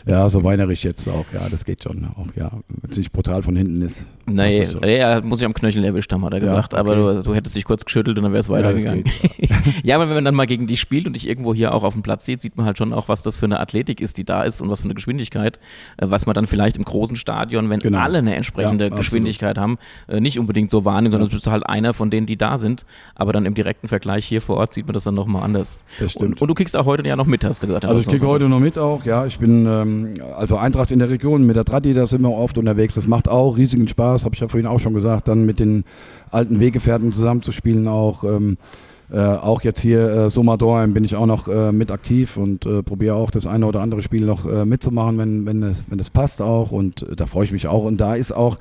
ja, 0.07 0.27
so 0.29 0.43
weinerisch 0.43 0.83
jetzt 0.83 1.07
auch. 1.07 1.25
Ja, 1.31 1.47
das 1.47 1.63
geht 1.63 1.83
schon 1.83 2.05
auch, 2.15 2.35
ja, 2.35 2.51
wenn 2.67 2.89
es 2.89 2.97
nicht 2.97 3.11
brutal 3.11 3.43
von 3.43 3.55
hinten 3.55 3.81
ist. 3.81 4.07
Nee, 4.33 4.97
ja, 4.97 5.21
muss 5.21 5.39
ich 5.39 5.45
am 5.45 5.53
Knöchel 5.53 5.83
erwischt 5.83 6.11
haben, 6.11 6.25
hat 6.25 6.33
er 6.33 6.39
gesagt. 6.39 6.73
Ja, 6.73 6.79
okay. 6.79 6.91
Aber 6.91 7.15
du, 7.15 7.23
du, 7.23 7.35
hättest 7.35 7.55
dich 7.55 7.65
kurz 7.65 7.85
geschüttelt 7.85 8.17
und 8.17 8.23
dann 8.23 8.31
wäre 8.31 8.39
es 8.39 8.49
weitergegangen. 8.49 9.05
Ja, 9.39 9.55
ja, 9.83 9.95
aber 9.95 10.07
wenn 10.07 10.15
man 10.15 10.25
dann 10.25 10.35
mal 10.35 10.47
gegen 10.47 10.67
dich 10.67 10.79
spielt 10.79 11.07
und 11.07 11.15
dich 11.15 11.27
irgendwo 11.27 11.53
hier 11.53 11.73
auch 11.73 11.83
auf 11.83 11.93
dem 11.93 12.03
Platz 12.03 12.25
sieht, 12.25 12.41
sieht 12.41 12.57
man 12.57 12.65
halt 12.65 12.77
schon 12.77 12.93
auch, 12.93 13.07
was 13.07 13.23
das 13.23 13.37
für 13.37 13.45
eine 13.45 13.59
Athletik 13.59 14.01
ist, 14.01 14.17
die 14.17 14.23
da 14.23 14.43
ist 14.43 14.61
und 14.61 14.69
was 14.69 14.81
für 14.81 14.85
eine 14.85 14.93
Geschwindigkeit, 14.93 15.59
äh, 15.97 16.05
was 16.09 16.25
man 16.25 16.33
dann 16.33 16.47
vielleicht 16.47 16.77
im 16.77 16.83
großen 16.83 17.15
Stadion, 17.15 17.69
wenn 17.69 17.79
genau. 17.79 17.99
alle 17.99 18.19
eine 18.19 18.35
entsprechende 18.35 18.89
ja, 18.89 18.95
Geschwindigkeit 18.95 19.57
haben, 19.57 19.77
äh, 20.07 20.19
nicht 20.19 20.39
unbedingt 20.39 20.69
so 20.69 20.85
wahrnimmt, 20.85 21.13
sondern 21.13 21.29
ja. 21.29 21.35
bist 21.35 21.45
du 21.45 21.51
halt 21.51 21.65
einer 21.65 21.93
von 21.93 22.09
denen, 22.09 22.27
die 22.27 22.37
da 22.37 22.57
sind. 22.57 22.85
Aber 23.15 23.33
dann 23.33 23.45
im 23.45 23.53
direkten 23.53 23.87
Vergleich 23.87 24.25
hier 24.25 24.41
vor 24.41 24.57
Ort 24.57 24.73
sieht 24.73 24.87
man 24.87 24.93
das 24.93 25.03
dann 25.03 25.15
nochmal 25.15 25.43
anders. 25.43 25.83
Das 25.99 26.11
stimmt. 26.11 26.33
Und, 26.33 26.41
und, 26.41 26.47
du 26.47 26.53
kriegst 26.53 26.75
auch 26.75 26.85
heute 26.85 27.07
ja 27.07 27.15
noch 27.15 27.25
mit, 27.25 27.43
hast 27.43 27.63
du 27.63 27.67
gesagt. 27.67 27.85
Also 27.85 28.01
ich 28.01 28.07
kriege 28.07 28.27
heute 28.27 28.49
noch 28.49 28.59
mit 28.59 28.77
auch, 28.77 29.05
ja. 29.05 29.25
Ich 29.25 29.39
bin 29.39 29.65
ähm, 29.65 30.13
also 30.37 30.57
Eintracht 30.57 30.91
in 30.91 30.99
der 30.99 31.09
Region 31.09 31.45
mit 31.45 31.55
der 31.55 31.65
Tradi, 31.65 31.93
da 31.93 32.07
sind 32.07 32.21
wir 32.21 32.31
oft 32.31 32.57
unterwegs. 32.57 32.95
Das 32.95 33.07
macht 33.07 33.27
auch 33.27 33.57
riesigen 33.57 33.87
Spaß, 33.87 34.18
habe 34.25 34.35
ich 34.35 34.41
ja 34.41 34.47
vorhin 34.47 34.67
auch 34.67 34.79
schon 34.79 34.93
gesagt, 34.93 35.27
dann 35.27 35.45
mit 35.45 35.59
den 35.59 35.83
alten 36.31 36.59
Weggefährten 36.59 37.11
zusammenzuspielen 37.11 37.87
auch. 37.87 38.23
Ähm, 38.23 38.57
äh, 39.11 39.19
auch 39.19 39.63
jetzt 39.63 39.79
hier 39.79 40.07
äh, 40.07 40.29
Somadorheim 40.29 40.93
bin 40.93 41.03
ich 41.03 41.15
auch 41.15 41.25
noch 41.25 41.47
äh, 41.47 41.71
mit 41.71 41.89
aktiv 41.89 42.37
und 42.37 42.67
äh, 42.67 42.83
probiere 42.83 43.15
auch 43.15 43.31
das 43.31 43.47
eine 43.47 43.65
oder 43.65 43.81
andere 43.81 44.03
Spiel 44.03 44.23
noch 44.23 44.45
äh, 44.45 44.65
mitzumachen, 44.65 45.17
wenn, 45.17 45.45
wenn, 45.47 45.63
es, 45.63 45.83
wenn 45.87 45.99
es 45.99 46.11
passt 46.11 46.43
auch 46.43 46.71
und 46.71 47.01
äh, 47.01 47.15
da 47.15 47.25
freue 47.25 47.45
ich 47.45 47.51
mich 47.51 47.67
auch. 47.67 47.85
Und 47.85 47.97
da 47.97 48.13
ist 48.13 48.31
auch, 48.31 48.59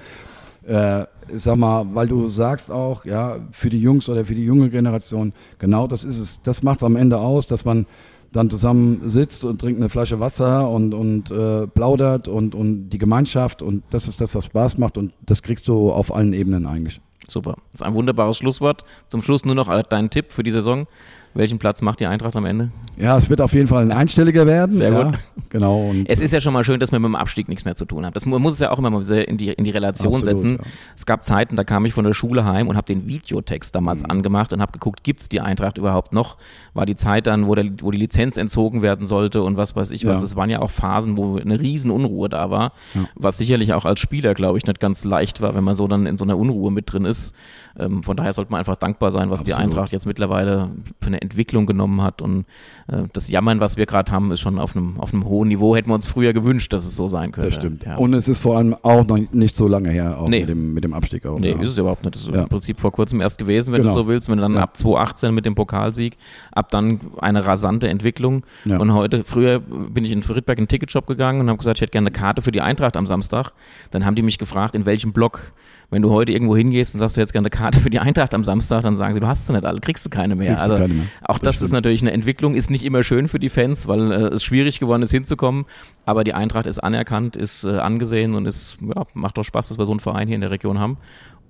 äh, 0.66 1.04
sag 1.30 1.56
mal, 1.56 1.84
weil 1.92 2.06
du 2.06 2.30
sagst 2.30 2.70
auch, 2.70 3.04
ja, 3.04 3.40
für 3.52 3.68
die 3.68 3.80
Jungs 3.80 4.08
oder 4.08 4.24
für 4.24 4.34
die 4.34 4.44
junge 4.44 4.70
Generation, 4.70 5.34
genau 5.58 5.86
das 5.86 6.02
ist 6.02 6.18
es, 6.18 6.40
das 6.40 6.62
macht 6.62 6.78
es 6.78 6.84
am 6.84 6.96
Ende 6.96 7.18
aus, 7.18 7.46
dass 7.46 7.66
man 7.66 7.84
dann 8.32 8.50
zusammen 8.50 9.08
sitzt 9.08 9.44
und 9.44 9.60
trinkt 9.60 9.80
eine 9.80 9.88
Flasche 9.88 10.20
Wasser 10.20 10.68
und, 10.68 10.94
und 10.94 11.30
äh, 11.30 11.66
plaudert 11.66 12.28
und, 12.28 12.54
und 12.54 12.90
die 12.90 12.98
Gemeinschaft 12.98 13.62
und 13.62 13.82
das 13.90 14.08
ist 14.08 14.20
das, 14.20 14.34
was 14.34 14.46
Spaß 14.46 14.78
macht 14.78 14.98
und 14.98 15.12
das 15.24 15.42
kriegst 15.42 15.68
du 15.68 15.90
auf 15.90 16.14
allen 16.14 16.32
Ebenen 16.32 16.66
eigentlich. 16.66 17.00
Super. 17.26 17.56
Das 17.72 17.80
ist 17.80 17.86
ein 17.86 17.94
wunderbares 17.94 18.38
Schlusswort. 18.38 18.84
Zum 19.08 19.22
Schluss 19.22 19.44
nur 19.44 19.54
noch 19.54 19.68
dein 19.82 20.10
Tipp 20.10 20.32
für 20.32 20.42
die 20.42 20.50
Saison. 20.50 20.86
Welchen 21.34 21.58
Platz 21.58 21.82
macht 21.82 22.00
die 22.00 22.06
Eintracht 22.06 22.36
am 22.36 22.44
Ende? 22.44 22.70
Ja, 22.96 23.16
es 23.16 23.30
wird 23.30 23.40
auf 23.40 23.52
jeden 23.52 23.68
Fall 23.68 23.82
ein 23.82 23.92
einstelliger 23.92 24.46
werden. 24.46 24.72
Sehr 24.72 24.92
ja, 24.92 25.02
gut. 25.04 25.18
Genau. 25.50 25.92
Es 26.06 26.20
ist 26.20 26.32
ja 26.32 26.40
schon 26.40 26.52
mal 26.52 26.64
schön, 26.64 26.80
dass 26.80 26.90
man 26.90 27.00
mit 27.00 27.10
dem 27.10 27.14
Abstieg 27.14 27.48
nichts 27.48 27.64
mehr 27.64 27.76
zu 27.76 27.84
tun 27.84 28.04
hat. 28.04 28.16
Das 28.16 28.26
man 28.26 28.42
muss 28.42 28.54
es 28.54 28.60
ja 28.60 28.70
auch 28.70 28.78
immer 28.78 28.90
mal 28.90 29.08
in 29.10 29.38
die, 29.38 29.48
in 29.50 29.64
die 29.64 29.70
Relation 29.70 30.14
Absolut, 30.14 30.38
setzen. 30.38 30.58
Ja. 30.58 30.70
Es 30.96 31.06
gab 31.06 31.24
Zeiten, 31.24 31.54
da 31.54 31.64
kam 31.64 31.84
ich 31.84 31.92
von 31.92 32.04
der 32.04 32.12
Schule 32.12 32.44
heim 32.44 32.66
und 32.66 32.76
habe 32.76 32.86
den 32.86 33.06
Videotext 33.06 33.74
damals 33.74 34.02
mhm. 34.02 34.10
angemacht 34.10 34.52
und 34.52 34.60
habe 34.60 34.72
geguckt, 34.72 35.04
gibt 35.04 35.20
es 35.20 35.28
die 35.28 35.40
Eintracht 35.40 35.78
überhaupt 35.78 36.12
noch? 36.12 36.38
War 36.74 36.86
die 36.86 36.96
Zeit 36.96 37.26
dann, 37.26 37.46
wo, 37.46 37.54
der, 37.54 37.66
wo 37.80 37.90
die 37.90 37.98
Lizenz 37.98 38.36
entzogen 38.36 38.82
werden 38.82 39.06
sollte 39.06 39.42
und 39.42 39.56
was 39.56 39.76
weiß 39.76 39.92
ich 39.92 40.06
was. 40.06 40.22
Es 40.22 40.36
waren 40.36 40.50
ja 40.50 40.60
auch 40.60 40.70
Phasen, 40.70 41.16
wo 41.16 41.36
eine 41.36 41.60
riesen 41.60 41.90
Unruhe 41.90 42.28
da 42.28 42.50
war, 42.50 42.72
ja. 42.94 43.02
was 43.14 43.38
sicherlich 43.38 43.72
auch 43.72 43.84
als 43.84 44.00
Spieler, 44.00 44.34
glaube 44.34 44.58
ich, 44.58 44.66
nicht 44.66 44.80
ganz 44.80 45.04
leicht 45.04 45.40
war, 45.40 45.54
wenn 45.54 45.64
man 45.64 45.74
so 45.74 45.86
dann 45.86 46.06
in 46.06 46.18
so 46.18 46.24
einer 46.24 46.36
Unruhe 46.36 46.72
mit 46.72 46.92
drin 46.92 47.04
ist. 47.04 47.34
Ähm, 47.78 48.02
von 48.02 48.16
daher 48.16 48.32
sollte 48.32 48.50
man 48.50 48.58
einfach 48.58 48.76
dankbar 48.76 49.10
sein, 49.10 49.30
was 49.30 49.40
Absolut. 49.40 49.46
die 49.46 49.62
Eintracht 49.62 49.92
jetzt 49.92 50.06
mittlerweile 50.06 50.70
für 51.00 51.08
eine 51.08 51.17
Entwicklung 51.22 51.66
genommen 51.66 52.02
hat. 52.02 52.22
Und 52.22 52.44
äh, 52.88 53.04
das 53.12 53.28
Jammern, 53.28 53.60
was 53.60 53.76
wir 53.76 53.86
gerade 53.86 54.10
haben, 54.12 54.30
ist 54.32 54.40
schon 54.40 54.58
auf 54.58 54.76
einem, 54.76 54.98
auf 55.00 55.12
einem 55.12 55.24
hohen 55.24 55.48
Niveau. 55.48 55.76
Hätten 55.76 55.90
wir 55.90 55.94
uns 55.94 56.06
früher 56.06 56.32
gewünscht, 56.32 56.72
dass 56.72 56.86
es 56.86 56.96
so 56.96 57.08
sein 57.08 57.32
könnte. 57.32 57.50
Das 57.50 57.58
stimmt. 57.58 57.84
Ja. 57.84 57.96
Und 57.96 58.14
es 58.14 58.28
ist 58.28 58.38
vor 58.38 58.56
allem 58.56 58.74
auch 58.82 59.06
noch 59.06 59.18
nicht 59.32 59.56
so 59.56 59.68
lange 59.68 59.90
her, 59.90 60.18
auch 60.18 60.28
nee. 60.28 60.40
mit, 60.40 60.48
dem, 60.48 60.74
mit 60.74 60.84
dem 60.84 60.94
Abstieg. 60.94 61.26
Auch, 61.26 61.38
nee, 61.38 61.50
ja. 61.50 61.60
ist 61.60 61.70
es 61.70 61.78
überhaupt 61.78 62.04
nicht. 62.04 62.14
Das 62.14 62.22
ist 62.22 62.28
ja. 62.28 62.42
im 62.42 62.48
Prinzip 62.48 62.80
vor 62.80 62.92
kurzem 62.92 63.20
erst 63.20 63.38
gewesen, 63.38 63.72
wenn 63.72 63.82
genau. 63.82 63.94
du 63.94 64.02
so 64.02 64.08
willst. 64.08 64.28
Wenn 64.28 64.38
dann 64.38 64.56
ab 64.56 64.76
2018 64.76 65.34
mit 65.34 65.46
dem 65.46 65.54
Pokalsieg, 65.54 66.16
ab 66.52 66.70
dann 66.70 67.00
eine 67.18 67.46
rasante 67.46 67.88
Entwicklung. 67.88 68.44
Und 68.64 68.92
heute, 68.92 69.24
früher 69.24 69.60
bin 69.60 70.04
ich 70.04 70.10
in 70.10 70.22
Friedberg 70.22 70.58
in 70.58 70.64
den 70.64 70.68
Ticketshop 70.68 71.06
gegangen 71.06 71.40
und 71.40 71.48
habe 71.48 71.58
gesagt, 71.58 71.78
ich 71.78 71.82
hätte 71.82 71.92
gerne 71.92 72.08
eine 72.08 72.12
Karte 72.12 72.42
für 72.42 72.52
die 72.52 72.60
Eintracht 72.60 72.96
am 72.96 73.06
Samstag. 73.06 73.52
Dann 73.90 74.04
haben 74.04 74.14
die 74.14 74.22
mich 74.22 74.38
gefragt, 74.38 74.74
in 74.74 74.86
welchem 74.86 75.12
Block 75.12 75.52
wenn 75.90 76.02
du 76.02 76.10
heute 76.10 76.32
irgendwo 76.32 76.56
hingehst 76.56 76.94
und 76.94 77.00
sagst, 77.00 77.16
du 77.16 77.20
hättest 77.20 77.32
gerne 77.32 77.46
eine 77.46 77.50
Karte 77.50 77.80
für 77.80 77.88
die 77.88 77.98
Eintracht 77.98 78.34
am 78.34 78.44
Samstag, 78.44 78.82
dann 78.82 78.96
sagen 78.96 79.14
sie, 79.14 79.20
du 79.20 79.26
hast 79.26 79.46
sie 79.46 79.52
nicht 79.54 79.64
alle, 79.64 79.80
kriegst 79.80 80.04
du 80.04 80.10
keine 80.10 80.34
mehr. 80.34 80.60
also 80.60 80.76
keine 80.76 80.94
mehr. 80.94 81.06
auch 81.22 81.38
das, 81.38 81.56
das 81.56 81.62
ist 81.62 81.72
natürlich 81.72 82.02
eine 82.02 82.12
Entwicklung, 82.12 82.54
ist 82.54 82.70
nicht 82.70 82.84
immer 82.84 83.02
schön 83.02 83.26
für 83.28 83.38
die 83.38 83.48
Fans, 83.48 83.88
weil 83.88 84.12
äh, 84.12 84.14
es 84.34 84.42
schwierig 84.42 84.80
geworden 84.80 85.02
ist 85.02 85.10
hinzukommen. 85.12 85.64
Aber 86.04 86.24
die 86.24 86.34
Eintracht 86.34 86.66
ist 86.66 86.78
anerkannt, 86.78 87.36
ist 87.36 87.64
äh, 87.64 87.78
angesehen 87.78 88.34
und 88.34 88.46
ist, 88.46 88.76
ja, 88.82 89.04
macht 89.14 89.38
doch 89.38 89.44
Spaß, 89.44 89.68
dass 89.68 89.78
wir 89.78 89.86
so 89.86 89.92
einen 89.92 90.00
Verein 90.00 90.28
hier 90.28 90.34
in 90.34 90.42
der 90.42 90.50
Region 90.50 90.78
haben. 90.78 90.98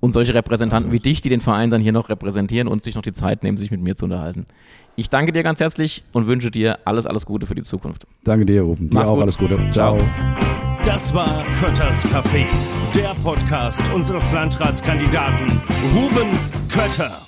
Und 0.00 0.12
solche 0.12 0.32
Repräsentanten 0.32 0.92
wie 0.92 1.00
dich, 1.00 1.22
die 1.22 1.28
den 1.28 1.40
Verein 1.40 1.70
dann 1.70 1.80
hier 1.80 1.90
noch 1.90 2.08
repräsentieren 2.08 2.68
und 2.68 2.84
sich 2.84 2.94
noch 2.94 3.02
die 3.02 3.12
Zeit 3.12 3.42
nehmen, 3.42 3.58
sich 3.58 3.72
mit 3.72 3.82
mir 3.82 3.96
zu 3.96 4.04
unterhalten. 4.04 4.46
Ich 4.94 5.10
danke 5.10 5.32
dir 5.32 5.42
ganz 5.42 5.58
herzlich 5.58 6.04
und 6.12 6.28
wünsche 6.28 6.52
dir 6.52 6.78
alles, 6.84 7.06
alles 7.06 7.26
Gute 7.26 7.46
für 7.46 7.56
die 7.56 7.62
Zukunft. 7.62 8.06
Danke 8.22 8.46
dir, 8.46 8.62
Rufen. 8.62 8.90
Dir 8.90 8.96
Mach's 8.98 9.08
auch 9.08 9.14
gut. 9.14 9.22
alles 9.22 9.38
Gute. 9.38 9.58
Ciao. 9.72 9.98
Das 10.88 11.12
war 11.12 11.44
Kötters 11.60 12.02
Café, 12.06 12.46
der 12.94 13.14
Podcast 13.22 13.82
unseres 13.92 14.32
Landratskandidaten 14.32 15.60
Ruben 15.94 16.30
Kötter. 16.72 17.27